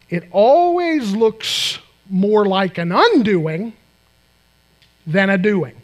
it 0.10 0.28
always 0.32 1.14
looks 1.14 1.80
more 2.10 2.46
like 2.46 2.78
an 2.78 2.92
undoing 2.92 3.74
than 5.06 5.30
a 5.30 5.38
doing. 5.38 5.76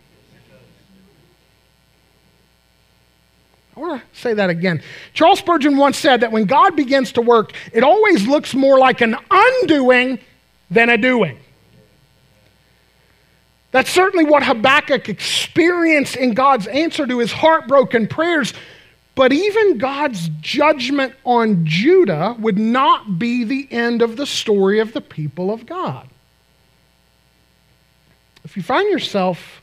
I 3.75 3.79
want 3.79 4.01
to 4.01 4.19
say 4.19 4.33
that 4.33 4.49
again. 4.49 4.81
Charles 5.13 5.39
Spurgeon 5.39 5.75
once 5.75 5.97
said 5.97 6.21
that 6.21 6.31
when 6.31 6.45
God 6.45 6.75
begins 6.75 7.11
to 7.13 7.21
work, 7.21 7.51
it 7.73 7.83
always 7.83 8.25
looks 8.25 8.53
more 8.53 8.79
like 8.79 9.01
an 9.01 9.17
undoing 9.29 10.19
than 10.71 10.89
a 10.89 10.97
doing. 10.97 11.37
That's 13.71 13.89
certainly 13.89 14.23
what 14.23 14.43
Habakkuk 14.43 15.09
experienced 15.09 16.15
in 16.15 16.33
God's 16.33 16.67
answer 16.67 17.05
to 17.05 17.19
his 17.19 17.33
heartbroken 17.33 18.07
prayers. 18.07 18.53
But 19.15 19.31
even 19.31 19.77
God's 19.77 20.29
judgment 20.41 21.15
on 21.23 21.65
Judah 21.65 22.35
would 22.37 22.57
not 22.57 23.17
be 23.17 23.45
the 23.45 23.67
end 23.71 24.01
of 24.01 24.17
the 24.17 24.25
story 24.25 24.79
of 24.79 24.91
the 24.91 25.01
people 25.01 25.51
of 25.51 25.65
God. 25.65 26.09
If 28.43 28.57
you 28.57 28.61
find 28.61 28.89
yourself 28.91 29.61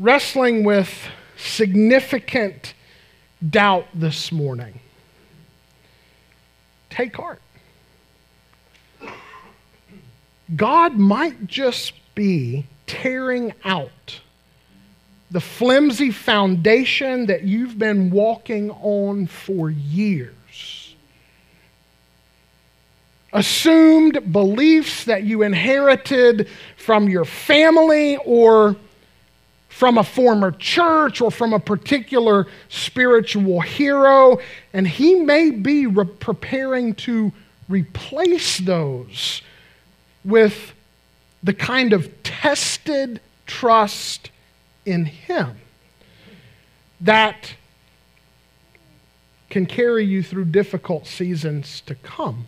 wrestling 0.00 0.64
with 0.64 0.92
significant 1.36 2.74
doubt 3.48 3.86
this 3.94 4.32
morning, 4.32 4.80
take 6.90 7.16
heart. 7.16 7.40
God 10.56 10.94
might 10.94 11.46
just 11.46 11.92
be 12.16 12.66
tearing 12.86 13.54
out 13.64 14.20
the 15.30 15.40
flimsy 15.40 16.10
foundation 16.10 17.26
that 17.26 17.42
you've 17.42 17.78
been 17.78 18.10
walking 18.10 18.70
on 18.70 19.26
for 19.26 19.70
years. 19.70 20.34
Assumed 23.32 24.32
beliefs 24.32 25.04
that 25.04 25.24
you 25.24 25.42
inherited 25.42 26.48
from 26.78 27.10
your 27.10 27.26
family 27.26 28.16
or 28.24 28.74
from 29.68 29.98
a 29.98 30.02
former 30.02 30.50
church 30.52 31.20
or 31.20 31.30
from 31.30 31.52
a 31.52 31.60
particular 31.60 32.46
spiritual 32.70 33.60
hero, 33.60 34.38
and 34.72 34.88
he 34.88 35.14
may 35.14 35.50
be 35.50 35.86
re- 35.86 36.04
preparing 36.04 36.94
to 36.94 37.30
replace 37.68 38.58
those 38.58 39.42
with 40.24 40.72
the 41.42 41.52
kind 41.52 41.92
of 41.92 42.10
tested 42.22 43.20
trust 43.46 44.30
in 44.88 45.04
him 45.04 45.56
that 47.00 47.54
can 49.50 49.66
carry 49.66 50.04
you 50.04 50.22
through 50.22 50.46
difficult 50.46 51.06
seasons 51.06 51.82
to 51.82 51.94
come. 51.94 52.46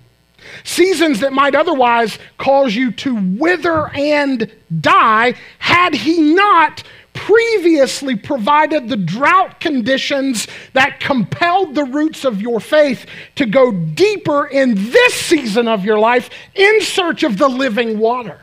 Seasons 0.65 1.21
that 1.21 1.33
might 1.33 1.55
otherwise 1.55 2.19
cause 2.39 2.75
you 2.75 2.91
to 2.93 3.15
wither 3.39 3.89
and 3.95 4.51
die 4.81 5.35
had 5.59 5.95
he 5.95 6.21
not 6.35 6.83
previously 7.13 8.17
provided 8.17 8.89
the 8.89 8.97
drought 8.97 9.61
conditions 9.61 10.47
that 10.73 11.01
compelled 11.01 11.75
the 11.75 11.85
roots 11.85 12.25
of 12.25 12.41
your 12.41 12.61
faith 12.61 13.05
to 13.35 13.45
go 13.45 13.71
deeper 13.73 14.47
in 14.47 14.75
this 14.75 15.15
season 15.15 15.69
of 15.69 15.85
your 15.85 15.99
life 15.99 16.31
in 16.55 16.81
search 16.81 17.23
of 17.23 17.37
the 17.37 17.49
living 17.49 17.99
water. 17.99 18.41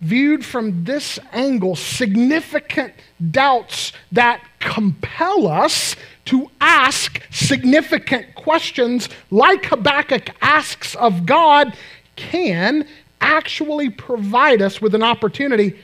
Viewed 0.00 0.44
from 0.44 0.84
this 0.84 1.18
angle, 1.32 1.76
significant 1.76 2.94
doubts 3.30 3.92
that 4.12 4.42
compel 4.58 5.46
us 5.46 5.94
to 6.26 6.50
ask 6.60 7.20
significant 7.30 8.34
questions 8.34 9.08
like 9.30 9.66
Habakkuk 9.66 10.30
asks 10.40 10.94
of 10.94 11.26
God 11.26 11.76
can 12.16 12.86
actually 13.20 13.90
provide 13.90 14.62
us 14.62 14.80
with 14.80 14.94
an 14.94 15.02
opportunity 15.02 15.78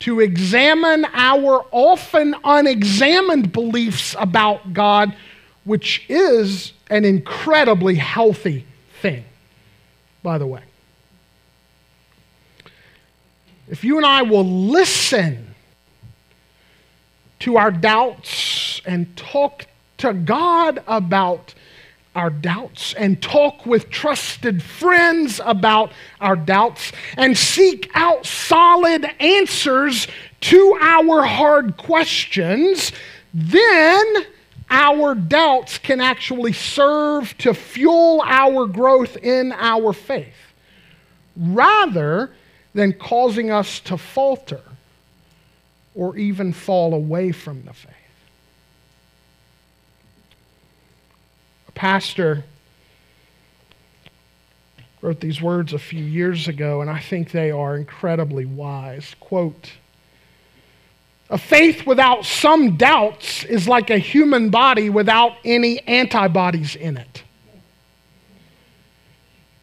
to 0.00 0.20
examine 0.20 1.06
our 1.12 1.64
often 1.70 2.34
unexamined 2.44 3.52
beliefs 3.52 4.16
about 4.18 4.72
God, 4.72 5.14
which 5.64 6.04
is 6.08 6.72
an 6.90 7.04
incredibly 7.04 7.94
healthy 7.94 8.66
thing, 9.00 9.24
by 10.22 10.38
the 10.38 10.46
way. 10.46 10.62
If 13.72 13.84
you 13.84 13.96
and 13.96 14.04
I 14.04 14.20
will 14.20 14.44
listen 14.44 15.54
to 17.38 17.56
our 17.56 17.70
doubts 17.70 18.82
and 18.84 19.16
talk 19.16 19.64
to 19.96 20.12
God 20.12 20.84
about 20.86 21.54
our 22.14 22.28
doubts 22.28 22.92
and 22.92 23.22
talk 23.22 23.64
with 23.64 23.88
trusted 23.88 24.62
friends 24.62 25.40
about 25.42 25.90
our 26.20 26.36
doubts 26.36 26.92
and 27.16 27.34
seek 27.34 27.90
out 27.94 28.26
solid 28.26 29.06
answers 29.18 30.06
to 30.42 30.78
our 30.78 31.22
hard 31.22 31.78
questions, 31.78 32.92
then 33.32 34.06
our 34.68 35.14
doubts 35.14 35.78
can 35.78 36.02
actually 36.02 36.52
serve 36.52 37.34
to 37.38 37.54
fuel 37.54 38.22
our 38.26 38.66
growth 38.66 39.16
in 39.16 39.50
our 39.52 39.94
faith. 39.94 40.52
Rather 41.34 42.32
than 42.74 42.92
causing 42.92 43.50
us 43.50 43.80
to 43.80 43.96
falter 43.96 44.60
or 45.94 46.16
even 46.16 46.52
fall 46.52 46.94
away 46.94 47.32
from 47.32 47.62
the 47.64 47.72
faith. 47.72 47.92
A 51.68 51.72
pastor 51.72 52.44
wrote 55.02 55.20
these 55.20 55.42
words 55.42 55.72
a 55.72 55.78
few 55.78 56.02
years 56.02 56.48
ago, 56.48 56.80
and 56.80 56.88
I 56.88 57.00
think 57.00 57.32
they 57.32 57.50
are 57.50 57.76
incredibly 57.76 58.46
wise. 58.46 59.14
Quote, 59.20 59.72
a 61.28 61.38
faith 61.38 61.86
without 61.86 62.24
some 62.24 62.76
doubts 62.76 63.44
is 63.44 63.66
like 63.66 63.90
a 63.90 63.98
human 63.98 64.50
body 64.50 64.90
without 64.90 65.32
any 65.44 65.80
antibodies 65.88 66.76
in 66.76 66.98
it. 66.98 67.22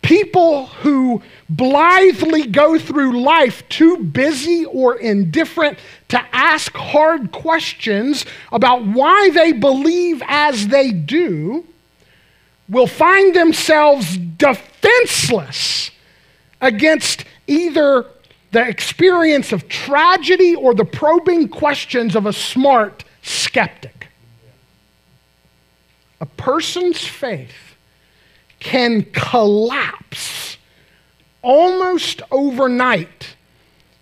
People 0.10 0.66
who 0.66 1.22
blithely 1.48 2.48
go 2.48 2.80
through 2.80 3.22
life 3.22 3.62
too 3.70 3.98
busy 3.98 4.66
or 4.66 4.96
indifferent 4.96 5.78
to 6.08 6.20
ask 6.36 6.76
hard 6.76 7.32
questions 7.32 8.26
about 8.52 8.84
why 8.88 9.30
they 9.30 9.52
believe 9.52 10.24
as 10.28 10.70
they 10.70 10.90
do 10.90 11.64
will 12.68 12.88
find 12.88 13.36
themselves 13.36 14.18
defenseless 14.18 15.92
against 16.60 17.24
either 17.46 18.08
the 18.50 18.68
experience 18.68 19.52
of 19.52 19.70
tragedy 19.70 20.56
or 20.56 20.74
the 20.74 20.86
probing 20.86 21.48
questions 21.48 22.16
of 22.16 22.26
a 22.26 22.34
smart 22.34 23.04
skeptic. 23.22 24.08
A 26.20 26.26
person's 26.26 27.06
faith 27.06 27.69
can 28.60 29.04
collapse 29.14 30.58
almost 31.42 32.22
overnight 32.32 33.36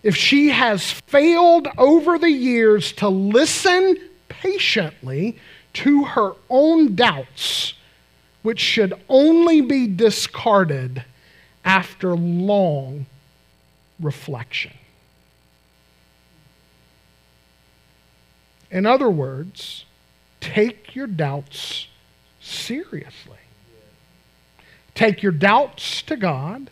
if 0.04 0.16
she 0.16 0.50
has 0.50 0.92
failed 0.92 1.68
over 1.78 2.18
the 2.18 2.32
years 2.32 2.92
to 2.94 3.10
listen 3.10 3.98
patiently 4.30 5.38
to 5.74 6.04
her 6.06 6.34
own 6.50 6.96
doubts 6.96 7.74
which 8.42 8.60
should 8.60 8.94
only 9.10 9.60
be 9.62 9.88
discarded 9.88 11.04
after 11.66 12.16
long 12.16 13.06
reflection. 14.00 14.72
In 18.72 18.86
other 18.86 19.10
words, 19.10 19.86
take 20.40 20.96
your 20.96 21.08
doubts 21.08 21.88
seriously. 22.40 23.37
Take 24.98 25.22
your 25.22 25.32
doubts 25.32 26.02
to 26.02 26.16
God. 26.16 26.72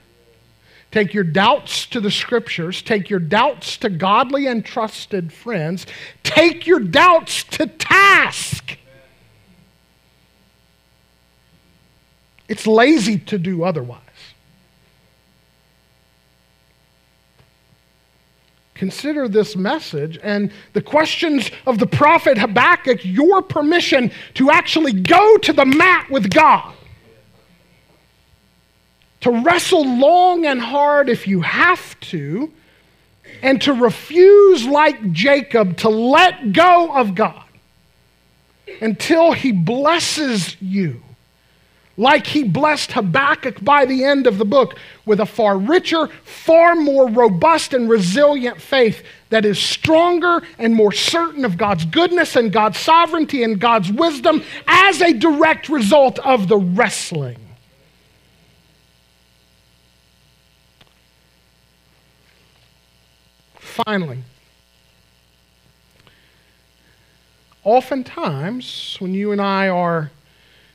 Take 0.89 1.13
your 1.13 1.23
doubts 1.23 1.86
to 1.86 2.01
the 2.01 2.09
scriptures. 2.09 2.82
Take 2.82 3.07
your 3.07 3.19
doubts 3.19 3.78
to 3.78 3.89
godly 3.89 4.47
and 4.47 4.65
trusted 4.65 5.32
friends. 5.32 5.86
Take 6.23 6.65
your 6.65 6.80
doubts 6.80 7.43
to 7.43 7.67
task. 7.67 8.80
It's 12.49 12.65
lazy 12.65 13.19
to 13.19 13.38
do 13.38 13.63
otherwise. 13.63 14.01
Consider 18.73 19.28
this 19.28 19.55
message 19.55 20.17
and 20.23 20.51
the 20.73 20.82
questions 20.82 21.51
of 21.67 21.78
the 21.78 21.86
prophet 21.86 22.39
Habakkuk 22.39 23.05
your 23.05 23.43
permission 23.43 24.09
to 24.34 24.49
actually 24.49 24.93
go 24.93 25.38
to 25.38 25.53
the 25.53 25.65
mat 25.65 26.09
with 26.09 26.32
God. 26.34 26.73
To 29.26 29.32
wrestle 29.32 29.84
long 29.84 30.45
and 30.45 30.61
hard 30.61 31.09
if 31.09 31.28
you 31.28 31.41
have 31.41 31.99
to, 32.11 32.53
and 33.41 33.59
to 33.63 33.73
refuse, 33.73 34.67
like 34.67 35.13
Jacob, 35.13 35.78
to 35.78 35.89
let 35.89 36.53
go 36.53 36.95
of 36.95 37.15
God 37.15 37.43
until 38.82 39.32
he 39.32 39.51
blesses 39.51 40.55
you 40.61 41.01
like 41.97 42.28
he 42.28 42.43
blessed 42.43 42.91
Habakkuk 42.91 43.63
by 43.63 43.86
the 43.86 44.03
end 44.03 44.28
of 44.28 44.38
the 44.38 44.45
book 44.45 44.78
with 45.07 45.19
a 45.19 45.26
far 45.26 45.57
richer, 45.57 46.05
far 46.23 46.76
more 46.76 47.09
robust 47.09 47.73
and 47.73 47.89
resilient 47.89 48.61
faith 48.61 49.03
that 49.32 49.43
is 49.43 49.57
stronger 49.57 50.43
and 50.59 50.76
more 50.76 50.91
certain 50.91 51.45
of 51.45 51.57
God's 51.57 51.86
goodness 51.86 52.36
and 52.36 52.53
God's 52.53 52.78
sovereignty 52.78 53.41
and 53.41 53.59
God's 53.59 53.91
wisdom 53.91 54.43
as 54.67 55.01
a 55.01 55.13
direct 55.13 55.67
result 55.67 56.19
of 56.19 56.47
the 56.47 56.57
wrestling. 56.57 57.38
Finally, 63.66 64.20
oftentimes 67.63 68.95
when 68.99 69.13
you 69.13 69.32
and 69.32 69.41
I 69.41 69.68
are 69.68 70.11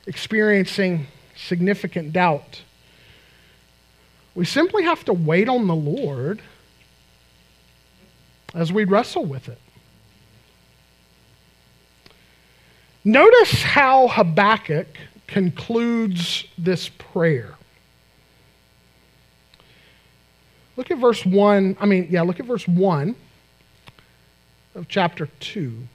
experiencing 0.05 1.07
significant 1.35 2.11
doubt, 2.13 2.61
we 4.35 4.45
simply 4.45 4.83
have 4.83 5.03
to 5.05 5.13
wait 5.13 5.49
on 5.49 5.67
the 5.67 5.75
Lord 5.75 6.41
as 8.53 8.71
we 8.71 8.83
wrestle 8.83 9.25
with 9.25 9.47
it. 9.47 9.59
Notice 13.03 13.63
how 13.63 14.09
Habakkuk 14.09 14.87
concludes 15.27 16.43
this 16.57 16.89
prayer. 16.89 17.55
Look 20.77 20.91
at 20.91 20.97
verse 20.97 21.25
1. 21.25 21.77
I 21.79 21.85
mean, 21.85 22.07
yeah, 22.09 22.21
look 22.21 22.39
at 22.39 22.45
verse 22.45 22.67
1 22.67 23.15
of 24.75 24.87
chapter 24.87 25.27
2. 25.39 25.87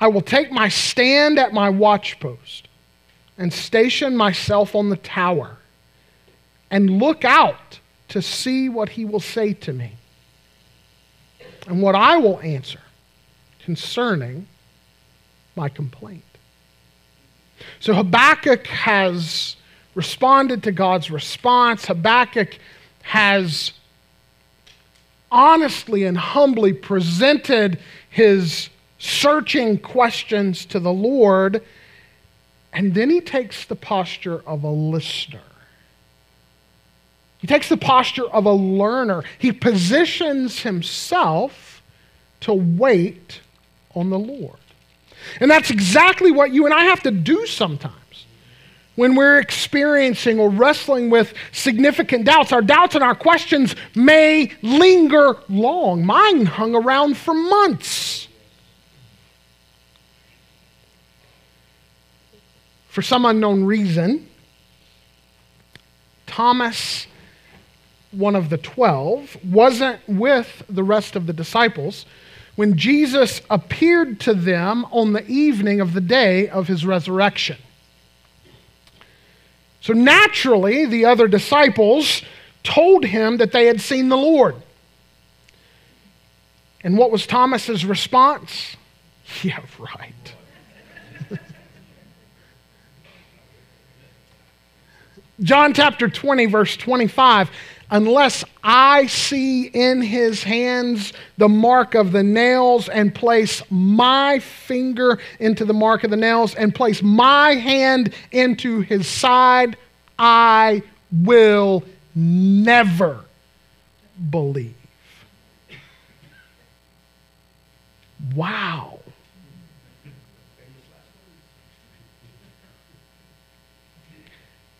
I 0.00 0.08
will 0.08 0.22
take 0.22 0.50
my 0.50 0.68
stand 0.68 1.38
at 1.38 1.52
my 1.52 1.70
watchpost 1.70 2.62
and 3.36 3.52
station 3.52 4.16
myself 4.16 4.74
on 4.74 4.88
the 4.88 4.96
tower 4.96 5.58
and 6.70 6.98
look 6.98 7.24
out 7.24 7.80
to 8.08 8.22
see 8.22 8.68
what 8.68 8.90
he 8.90 9.04
will 9.04 9.20
say 9.20 9.52
to 9.52 9.72
me 9.72 9.92
and 11.66 11.82
what 11.82 11.94
I 11.94 12.16
will 12.16 12.40
answer 12.40 12.80
concerning 13.62 14.46
my 15.54 15.68
complaint. 15.68 16.24
So 17.78 17.92
Habakkuk 17.92 18.66
has 18.66 19.56
responded 20.00 20.62
to 20.62 20.72
God's 20.72 21.10
response. 21.10 21.84
Habakkuk 21.84 22.58
has 23.02 23.72
honestly 25.30 26.04
and 26.04 26.16
humbly 26.16 26.72
presented 26.72 27.78
his 28.08 28.70
searching 28.98 29.76
questions 29.76 30.64
to 30.64 30.80
the 30.80 30.90
Lord, 30.90 31.62
and 32.72 32.94
then 32.94 33.10
he 33.10 33.20
takes 33.20 33.66
the 33.66 33.76
posture 33.76 34.40
of 34.46 34.64
a 34.64 34.70
listener. 34.70 35.42
He 37.42 37.46
takes 37.46 37.68
the 37.68 37.76
posture 37.76 38.28
of 38.30 38.46
a 38.46 38.52
learner. 38.52 39.22
He 39.38 39.52
positions 39.52 40.60
himself 40.60 41.82
to 42.40 42.54
wait 42.54 43.42
on 43.94 44.08
the 44.08 44.18
Lord. 44.18 44.56
And 45.40 45.50
that's 45.50 45.70
exactly 45.70 46.30
what 46.30 46.52
you 46.52 46.64
and 46.64 46.72
I 46.72 46.84
have 46.84 47.02
to 47.02 47.10
do 47.10 47.44
sometimes 47.44 47.99
when 48.96 49.14
we're 49.14 49.38
experiencing 49.38 50.38
or 50.38 50.50
wrestling 50.50 51.10
with 51.10 51.32
significant 51.52 52.24
doubts. 52.26 52.52
Our 52.52 52.62
doubts 52.62 52.94
and 52.94 53.04
our 53.04 53.14
questions 53.14 53.74
may 53.94 54.52
linger 54.62 55.36
long. 55.48 56.04
Mine 56.04 56.46
hung 56.46 56.74
around 56.74 57.16
for 57.16 57.32
months. 57.34 58.28
For 62.88 63.02
some 63.02 63.24
unknown 63.24 63.64
reason, 63.64 64.28
Thomas, 66.26 67.06
one 68.10 68.34
of 68.34 68.50
the 68.50 68.58
twelve, 68.58 69.36
wasn't 69.44 70.00
with 70.08 70.64
the 70.68 70.82
rest 70.82 71.14
of 71.14 71.26
the 71.26 71.32
disciples 71.32 72.04
when 72.56 72.76
Jesus 72.76 73.40
appeared 73.48 74.20
to 74.20 74.34
them 74.34 74.84
on 74.90 75.12
the 75.12 75.26
evening 75.26 75.80
of 75.80 75.94
the 75.94 76.00
day 76.00 76.48
of 76.48 76.66
his 76.66 76.84
resurrection. 76.84 77.56
So 79.80 79.92
naturally, 79.94 80.84
the 80.86 81.06
other 81.06 81.26
disciples 81.26 82.22
told 82.62 83.04
him 83.04 83.38
that 83.38 83.52
they 83.52 83.66
had 83.66 83.80
seen 83.80 84.08
the 84.08 84.16
Lord. 84.16 84.56
And 86.82 86.96
what 86.96 87.10
was 87.10 87.26
Thomas's 87.26 87.84
response? 87.84 88.76
Yeah, 89.44 89.60
right. 89.78 90.34
John 95.40 95.72
chapter 95.72 96.08
20, 96.08 96.46
verse 96.46 96.76
25. 96.76 97.48
Unless 97.92 98.44
I 98.62 99.06
see 99.06 99.64
in 99.64 100.00
his 100.00 100.44
hands 100.44 101.12
the 101.38 101.48
mark 101.48 101.94
of 101.94 102.12
the 102.12 102.22
nails 102.22 102.88
and 102.88 103.12
place 103.12 103.62
my 103.68 104.38
finger 104.38 105.18
into 105.40 105.64
the 105.64 105.74
mark 105.74 106.04
of 106.04 106.10
the 106.10 106.16
nails 106.16 106.54
and 106.54 106.72
place 106.72 107.02
my 107.02 107.54
hand 107.56 108.14
into 108.30 108.80
his 108.80 109.08
side, 109.08 109.76
I 110.18 110.82
will 111.10 111.82
never 112.14 113.24
believe. 114.30 114.74
Wow. 118.36 119.00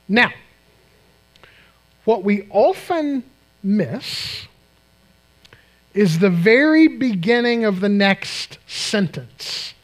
Now, 0.09 0.33
what 2.11 2.25
we 2.25 2.45
often 2.51 3.23
miss 3.63 4.49
is 5.95 6.19
the 6.19 6.29
very 6.29 6.89
beginning 6.89 7.65
of 7.65 7.79
the 7.79 7.89
next 7.89 8.59
sentence 8.67 9.75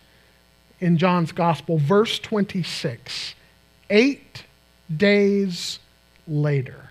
in 0.81 0.99
John's 0.99 1.31
Gospel, 1.31 1.79
verse 1.79 2.19
26. 2.19 3.37
Eight 3.91 4.43
days 4.95 5.79
later. 6.27 6.91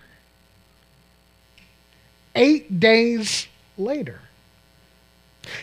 Eight 2.34 2.80
days 2.80 3.46
later. 3.76 4.20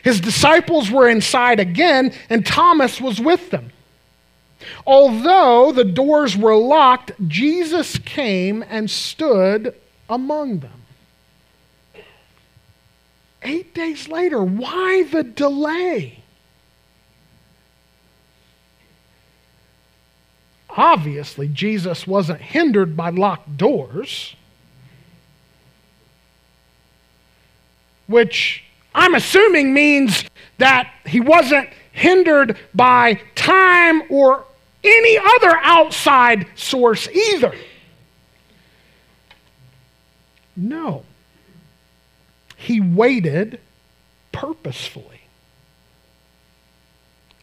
His 0.03 0.21
disciples 0.21 0.91
were 0.91 1.09
inside 1.09 1.59
again, 1.59 2.13
and 2.29 2.45
Thomas 2.45 3.01
was 3.01 3.19
with 3.19 3.49
them. 3.49 3.71
Although 4.85 5.71
the 5.71 5.83
doors 5.83 6.37
were 6.37 6.55
locked, 6.55 7.11
Jesus 7.27 7.97
came 7.99 8.63
and 8.69 8.89
stood 8.89 9.75
among 10.09 10.59
them. 10.59 10.83
Eight 13.41 13.73
days 13.73 14.07
later, 14.07 14.41
why 14.41 15.03
the 15.03 15.23
delay? 15.23 16.23
Obviously, 20.69 21.47
Jesus 21.49 22.07
wasn't 22.07 22.41
hindered 22.41 22.97
by 22.97 23.09
locked 23.09 23.57
doors, 23.57 24.35
which 28.07 28.63
I'm 28.95 29.13
assuming 29.13 29.73
means 29.73 30.25
that 30.57 30.91
he 31.05 31.19
wasn't 31.19 31.69
hindered 31.91 32.57
by 32.73 33.19
time 33.35 34.03
or 34.09 34.45
any 34.83 35.17
other 35.17 35.57
outside 35.63 36.45
source 36.55 37.07
either. 37.07 37.53
No. 40.55 41.03
He 42.57 42.79
waited 42.79 43.59
purposefully, 44.31 45.21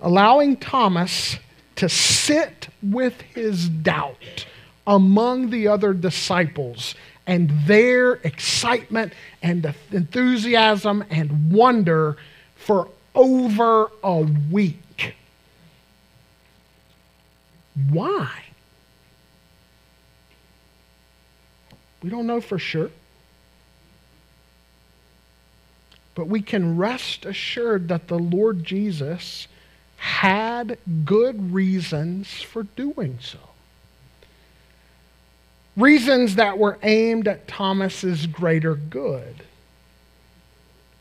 allowing 0.00 0.56
Thomas 0.56 1.36
to 1.76 1.88
sit 1.88 2.68
with 2.82 3.20
his 3.20 3.68
doubt 3.68 4.46
among 4.86 5.50
the 5.50 5.68
other 5.68 5.92
disciples 5.92 6.94
and 7.26 7.50
their 7.66 8.14
excitement 8.14 9.12
and 9.42 9.74
enthusiasm 9.92 11.04
and 11.10 11.52
wonder 11.52 12.16
for 12.56 12.88
over 13.14 13.90
a 14.02 14.20
week. 14.50 14.78
Why? 17.74 18.30
We 22.02 22.10
don't 22.10 22.26
know 22.26 22.40
for 22.40 22.58
sure. 22.58 22.90
But 26.14 26.26
we 26.28 26.42
can 26.42 26.76
rest 26.76 27.24
assured 27.24 27.88
that 27.88 28.08
the 28.08 28.18
Lord 28.18 28.64
Jesus 28.64 29.46
had 29.96 30.78
good 31.04 31.52
reasons 31.52 32.42
for 32.42 32.62
doing 32.62 33.18
so. 33.20 33.38
Reasons 35.76 36.34
that 36.34 36.58
were 36.58 36.78
aimed 36.82 37.28
at 37.28 37.46
Thomas's 37.46 38.26
greater 38.26 38.74
good. 38.74 39.44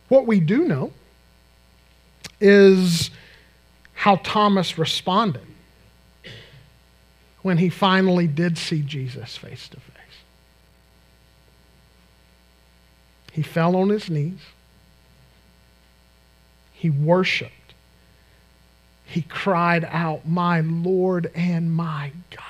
What 0.09 0.27
we 0.27 0.39
do 0.39 0.65
know 0.65 0.91
is 2.39 3.09
how 3.93 4.17
Thomas 4.17 4.77
responded 4.77 5.48
when 7.41 7.57
he 7.57 7.69
finally 7.69 8.27
did 8.27 8.57
see 8.57 8.81
Jesus 8.81 9.37
face 9.37 9.67
to 9.69 9.77
face. 9.77 9.95
He 13.31 13.41
fell 13.41 13.75
on 13.75 13.89
his 13.89 14.09
knees. 14.09 14.41
He 16.73 16.89
worshiped. 16.89 17.53
He 19.05 19.21
cried 19.21 19.85
out, 19.85 20.27
My 20.27 20.59
Lord 20.59 21.31
and 21.33 21.71
my 21.71 22.11
God. 22.31 22.43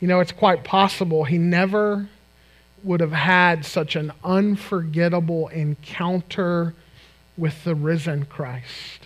You 0.00 0.08
know, 0.08 0.20
it's 0.20 0.32
quite 0.32 0.62
possible 0.62 1.24
he 1.24 1.38
never 1.38 2.08
would 2.84 3.00
have 3.00 3.12
had 3.12 3.64
such 3.64 3.96
an 3.96 4.12
unforgettable 4.22 5.48
encounter 5.48 6.74
with 7.36 7.64
the 7.64 7.74
risen 7.74 8.26
Christ 8.26 9.05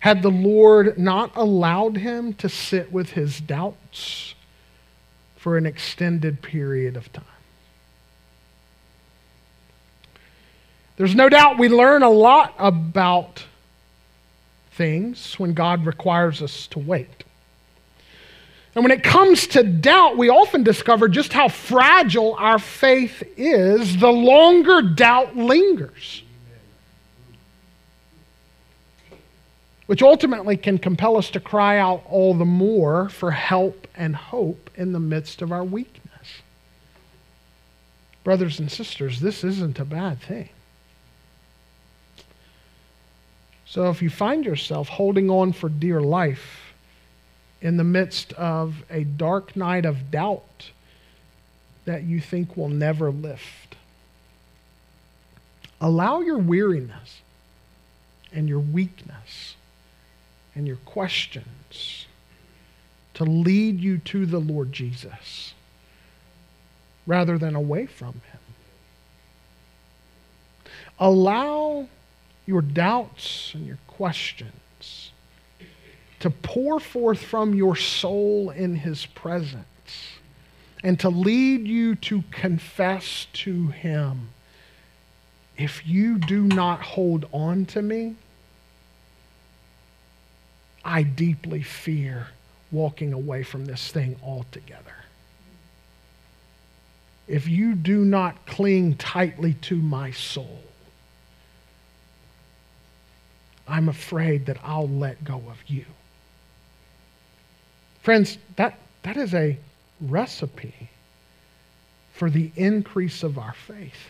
had 0.00 0.22
the 0.22 0.30
Lord 0.30 0.98
not 0.98 1.32
allowed 1.34 1.96
him 1.96 2.34
to 2.34 2.48
sit 2.48 2.92
with 2.92 3.10
his 3.10 3.40
doubts 3.40 4.34
for 5.36 5.56
an 5.56 5.66
extended 5.66 6.42
period 6.42 6.96
of 6.96 7.12
time. 7.12 7.24
There's 10.96 11.14
no 11.14 11.28
doubt 11.28 11.58
we 11.58 11.68
learn 11.68 12.02
a 12.02 12.10
lot 12.10 12.54
about 12.58 13.44
things 14.72 15.38
when 15.38 15.54
God 15.54 15.86
requires 15.86 16.42
us 16.42 16.66
to 16.68 16.78
wait. 16.78 17.24
And 18.74 18.84
when 18.84 18.92
it 18.92 19.02
comes 19.02 19.48
to 19.48 19.62
doubt, 19.62 20.16
we 20.16 20.28
often 20.28 20.62
discover 20.62 21.08
just 21.08 21.32
how 21.32 21.48
fragile 21.48 22.34
our 22.38 22.58
faith 22.58 23.22
is 23.36 23.96
the 23.96 24.12
longer 24.12 24.82
doubt 24.82 25.36
lingers. 25.36 26.22
Which 29.88 30.02
ultimately 30.02 30.58
can 30.58 30.76
compel 30.76 31.16
us 31.16 31.30
to 31.30 31.40
cry 31.40 31.78
out 31.78 32.02
all 32.10 32.34
the 32.34 32.44
more 32.44 33.08
for 33.08 33.30
help 33.30 33.88
and 33.94 34.14
hope 34.14 34.68
in 34.74 34.92
the 34.92 35.00
midst 35.00 35.40
of 35.40 35.50
our 35.50 35.64
weakness. 35.64 36.42
Brothers 38.22 38.60
and 38.60 38.70
sisters, 38.70 39.20
this 39.20 39.42
isn't 39.42 39.78
a 39.78 39.86
bad 39.86 40.20
thing. 40.20 40.50
So 43.64 43.88
if 43.88 44.02
you 44.02 44.10
find 44.10 44.44
yourself 44.44 44.88
holding 44.88 45.30
on 45.30 45.54
for 45.54 45.70
dear 45.70 46.02
life 46.02 46.74
in 47.62 47.78
the 47.78 47.84
midst 47.84 48.34
of 48.34 48.84
a 48.90 49.04
dark 49.04 49.56
night 49.56 49.86
of 49.86 50.10
doubt 50.10 50.70
that 51.86 52.02
you 52.02 52.20
think 52.20 52.58
will 52.58 52.68
never 52.68 53.10
lift, 53.10 53.76
allow 55.80 56.20
your 56.20 56.36
weariness 56.36 57.22
and 58.30 58.50
your 58.50 58.60
weakness 58.60 59.54
and 60.54 60.66
your 60.66 60.76
questions 60.76 62.06
to 63.14 63.24
lead 63.24 63.80
you 63.80 63.98
to 63.98 64.26
the 64.26 64.38
Lord 64.38 64.72
Jesus 64.72 65.54
rather 67.06 67.38
than 67.38 67.54
away 67.54 67.86
from 67.86 68.14
him. 68.14 68.40
Allow 70.98 71.88
your 72.46 72.62
doubts 72.62 73.52
and 73.54 73.66
your 73.66 73.78
questions 73.86 75.12
to 76.20 76.30
pour 76.30 76.80
forth 76.80 77.22
from 77.22 77.54
your 77.54 77.76
soul 77.76 78.50
in 78.50 78.76
his 78.76 79.06
presence 79.06 79.64
and 80.82 80.98
to 81.00 81.08
lead 81.08 81.66
you 81.66 81.94
to 81.94 82.22
confess 82.30 83.26
to 83.32 83.68
him 83.68 84.30
if 85.56 85.86
you 85.86 86.18
do 86.18 86.44
not 86.44 86.80
hold 86.80 87.26
on 87.32 87.66
to 87.66 87.82
me, 87.82 88.14
I 90.88 91.02
deeply 91.02 91.62
fear 91.62 92.28
walking 92.72 93.12
away 93.12 93.42
from 93.42 93.66
this 93.66 93.92
thing 93.92 94.16
altogether. 94.24 94.94
If 97.28 97.46
you 97.46 97.74
do 97.74 98.06
not 98.06 98.46
cling 98.46 98.94
tightly 98.94 99.52
to 99.62 99.76
my 99.76 100.12
soul, 100.12 100.62
I'm 103.68 103.90
afraid 103.90 104.46
that 104.46 104.56
I'll 104.64 104.88
let 104.88 105.22
go 105.22 105.34
of 105.50 105.58
you. 105.66 105.84
Friends, 108.02 108.38
that, 108.56 108.78
that 109.02 109.18
is 109.18 109.34
a 109.34 109.58
recipe 110.00 110.88
for 112.14 112.30
the 112.30 112.50
increase 112.56 113.22
of 113.22 113.36
our 113.36 113.52
faith, 113.52 114.08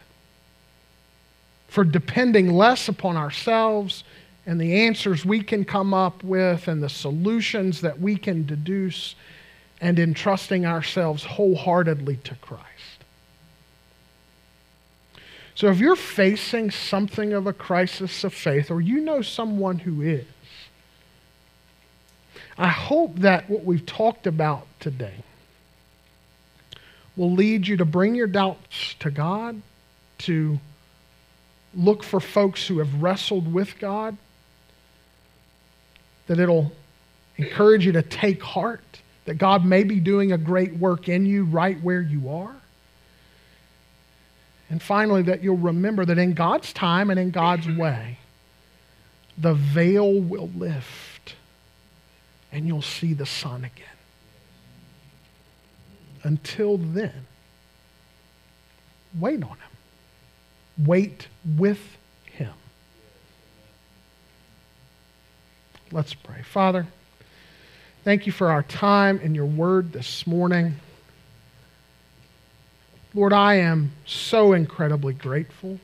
for 1.66 1.82
depending 1.82 2.52
less 2.52 2.86
upon 2.86 3.16
ourselves 3.16 4.04
and 4.48 4.58
the 4.58 4.86
answers 4.86 5.26
we 5.26 5.42
can 5.42 5.62
come 5.62 5.92
up 5.92 6.24
with 6.24 6.68
and 6.68 6.82
the 6.82 6.88
solutions 6.88 7.82
that 7.82 8.00
we 8.00 8.16
can 8.16 8.46
deduce, 8.46 9.14
and 9.78 9.98
entrusting 9.98 10.64
ourselves 10.64 11.22
wholeheartedly 11.22 12.16
to 12.24 12.34
Christ. 12.36 12.64
So 15.54 15.68
if 15.68 15.78
you're 15.78 15.96
facing 15.96 16.70
something 16.70 17.34
of 17.34 17.46
a 17.46 17.52
crisis 17.52 18.24
of 18.24 18.32
faith, 18.32 18.70
or 18.70 18.80
you 18.80 19.02
know 19.02 19.20
someone 19.20 19.80
who 19.80 20.00
is, 20.00 20.24
I 22.56 22.68
hope 22.68 23.16
that 23.16 23.50
what 23.50 23.64
we've 23.64 23.84
talked 23.84 24.26
about 24.26 24.66
today 24.80 25.16
will 27.16 27.32
lead 27.32 27.68
you 27.68 27.76
to 27.76 27.84
bring 27.84 28.14
your 28.14 28.26
doubts 28.26 28.94
to 29.00 29.10
God, 29.10 29.60
to 30.20 30.58
look 31.74 32.02
for 32.02 32.18
folks 32.18 32.66
who 32.66 32.78
have 32.78 33.02
wrestled 33.02 33.52
with 33.52 33.78
God, 33.78 34.16
that 36.28 36.38
it'll 36.38 36.72
encourage 37.36 37.84
you 37.84 37.92
to 37.92 38.02
take 38.02 38.42
heart, 38.42 39.00
that 39.24 39.34
God 39.34 39.64
may 39.64 39.82
be 39.82 40.00
doing 40.00 40.32
a 40.32 40.38
great 40.38 40.74
work 40.74 41.08
in 41.08 41.26
you 41.26 41.44
right 41.44 41.82
where 41.82 42.00
you 42.00 42.30
are. 42.30 42.54
And 44.70 44.82
finally, 44.82 45.22
that 45.22 45.42
you'll 45.42 45.56
remember 45.56 46.04
that 46.04 46.18
in 46.18 46.34
God's 46.34 46.72
time 46.72 47.10
and 47.10 47.18
in 47.18 47.30
God's 47.30 47.66
way, 47.66 48.18
the 49.36 49.54
veil 49.54 50.20
will 50.20 50.50
lift 50.54 51.36
and 52.52 52.66
you'll 52.66 52.82
see 52.82 53.14
the 53.14 53.26
sun 53.26 53.64
again. 53.64 53.86
Until 56.22 56.76
then, 56.76 57.26
wait 59.18 59.42
on 59.42 59.50
him. 59.50 60.86
Wait 60.86 61.28
with 61.56 61.80
him. 62.24 62.52
Let's 65.90 66.12
pray. 66.12 66.42
Father, 66.42 66.86
thank 68.04 68.26
you 68.26 68.32
for 68.32 68.50
our 68.50 68.62
time 68.62 69.20
and 69.22 69.34
your 69.34 69.46
word 69.46 69.92
this 69.92 70.26
morning. 70.26 70.76
Lord, 73.14 73.32
I 73.32 73.54
am 73.54 73.92
so 74.04 74.52
incredibly 74.52 75.14
grateful 75.14 75.80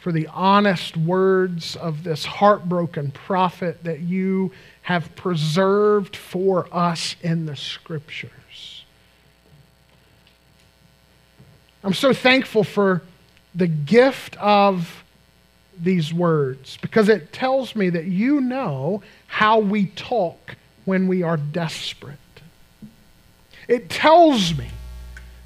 for 0.00 0.10
the 0.10 0.26
honest 0.28 0.96
words 0.96 1.76
of 1.76 2.02
this 2.02 2.24
heartbroken 2.24 3.12
prophet 3.12 3.84
that 3.84 4.00
you 4.00 4.52
have 4.82 5.14
preserved 5.14 6.16
for 6.16 6.66
us 6.72 7.14
in 7.22 7.46
the 7.46 7.54
scriptures. 7.54 8.84
I'm 11.84 11.94
so 11.94 12.12
thankful 12.12 12.64
for 12.64 13.02
the 13.54 13.68
gift 13.68 14.36
of 14.38 15.04
these 15.82 16.12
words 16.12 16.78
because 16.80 17.08
it 17.08 17.32
tells 17.32 17.74
me 17.76 17.90
that 17.90 18.04
you 18.04 18.40
know 18.40 19.02
how 19.26 19.58
we 19.58 19.86
talk 19.86 20.56
when 20.84 21.08
we 21.08 21.22
are 21.22 21.36
desperate. 21.36 22.16
It 23.68 23.90
tells 23.90 24.56
me 24.56 24.68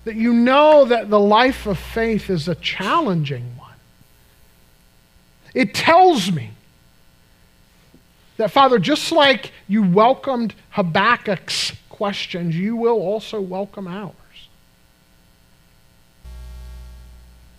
that 0.05 0.15
you 0.15 0.33
know 0.33 0.85
that 0.85 1.11
the 1.11 1.19
life 1.19 1.67
of 1.67 1.79
faith 1.79 2.31
is 2.31 2.49
a 2.49 2.55
challenging 2.55 3.57
one. 3.57 3.71
It 5.55 5.75
tells 5.75 6.31
me 6.31 6.51
that, 8.37 8.51
Father, 8.51 8.79
just 8.79 9.13
like 9.13 9.53
you 9.69 9.83
welcomed 9.83 10.55
Habakkuk's 10.71 11.73
questions, 11.89 12.57
you 12.57 12.77
will 12.77 13.01
also 13.01 13.41
welcome 13.41 13.87
ours. 13.87 14.15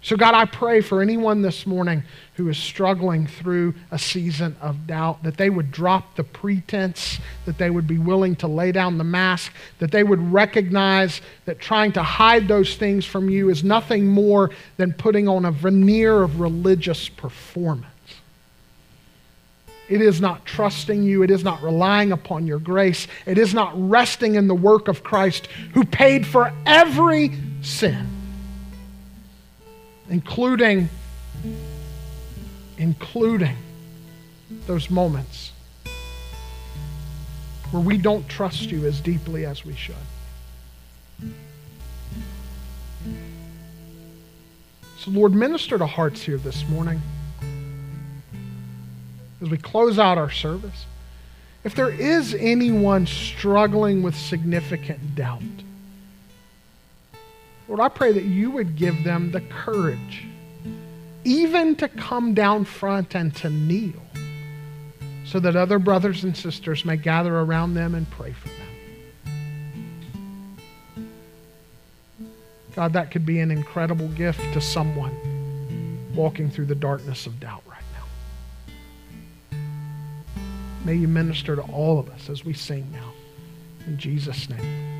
So, 0.03 0.17
God, 0.17 0.33
I 0.33 0.43
pray 0.43 0.81
for 0.81 1.01
anyone 1.01 1.41
this 1.41 1.65
morning 1.65 2.03
who 2.33 2.49
is 2.49 2.57
struggling 2.57 3.25
through 3.25 3.73
a 3.89 3.97
season 3.97 4.53
of 4.59 4.85
doubt 4.85 5.23
that 5.23 5.37
they 5.37 5.49
would 5.49 5.71
drop 5.71 6.17
the 6.17 6.25
pretense, 6.25 7.19
that 7.45 7.57
they 7.57 7.69
would 7.69 7.87
be 7.87 7.97
willing 7.97 8.35
to 8.37 8.47
lay 8.47 8.73
down 8.73 8.97
the 8.97 9.05
mask, 9.05 9.53
that 9.79 9.91
they 9.91 10.03
would 10.03 10.19
recognize 10.33 11.21
that 11.45 11.59
trying 11.59 11.93
to 11.93 12.03
hide 12.03 12.49
those 12.49 12.75
things 12.75 13.05
from 13.05 13.29
you 13.29 13.49
is 13.49 13.63
nothing 13.63 14.05
more 14.05 14.51
than 14.75 14.91
putting 14.91 15.29
on 15.29 15.45
a 15.45 15.51
veneer 15.51 16.21
of 16.21 16.41
religious 16.41 17.07
performance. 17.07 17.87
It 19.87 20.01
is 20.01 20.19
not 20.19 20.45
trusting 20.45 21.03
you. 21.03 21.23
It 21.23 21.31
is 21.31 21.45
not 21.45 21.63
relying 21.63 22.11
upon 22.11 22.45
your 22.45 22.59
grace. 22.59 23.07
It 23.25 23.37
is 23.37 23.53
not 23.53 23.71
resting 23.89 24.35
in 24.35 24.47
the 24.49 24.55
work 24.55 24.89
of 24.89 25.01
Christ 25.01 25.47
who 25.73 25.85
paid 25.85 26.27
for 26.27 26.51
every 26.65 27.31
sin 27.61 28.22
including 30.09 30.89
including 32.77 33.55
those 34.67 34.89
moments 34.89 35.51
where 37.71 37.81
we 37.81 37.97
don't 37.97 38.27
trust 38.29 38.71
you 38.71 38.85
as 38.85 38.99
deeply 39.01 39.45
as 39.45 39.65
we 39.65 39.73
should. 39.73 39.95
So, 44.99 45.11
Lord, 45.11 45.33
minister 45.33 45.77
to 45.77 45.85
hearts 45.85 46.21
here 46.21 46.37
this 46.37 46.67
morning 46.69 47.01
as 49.41 49.49
we 49.49 49.57
close 49.57 49.99
out 49.99 50.17
our 50.17 50.29
service. 50.31 50.85
If 51.63 51.75
there 51.75 51.89
is 51.89 52.35
anyone 52.35 53.07
struggling 53.07 54.03
with 54.03 54.15
significant 54.15 55.15
doubt, 55.15 55.41
Lord, 57.67 57.79
I 57.79 57.89
pray 57.89 58.11
that 58.11 58.25
you 58.25 58.51
would 58.51 58.75
give 58.75 59.03
them 59.03 59.31
the 59.31 59.41
courage, 59.41 60.25
even 61.23 61.75
to 61.77 61.87
come 61.87 62.33
down 62.33 62.65
front 62.65 63.15
and 63.15 63.33
to 63.37 63.49
kneel, 63.49 64.01
so 65.25 65.39
that 65.39 65.55
other 65.55 65.79
brothers 65.79 66.23
and 66.23 66.35
sisters 66.35 66.83
may 66.83 66.97
gather 66.97 67.39
around 67.39 67.73
them 67.73 67.95
and 67.95 68.09
pray 68.11 68.33
for 68.33 68.49
them. 68.49 68.57
God, 72.75 72.93
that 72.93 73.11
could 73.11 73.25
be 73.25 73.39
an 73.39 73.51
incredible 73.51 74.07
gift 74.09 74.41
to 74.53 74.61
someone 74.61 75.13
walking 76.15 76.49
through 76.49 76.65
the 76.65 76.75
darkness 76.75 77.25
of 77.27 77.39
doubt 77.39 77.63
right 77.67 77.83
now. 79.51 79.57
May 80.83 80.95
you 80.95 81.07
minister 81.07 81.55
to 81.55 81.61
all 81.61 81.97
of 81.99 82.09
us 82.09 82.29
as 82.29 82.43
we 82.43 82.53
sing 82.53 82.91
now. 82.91 83.11
In 83.87 83.97
Jesus' 83.97 84.49
name. 84.49 84.92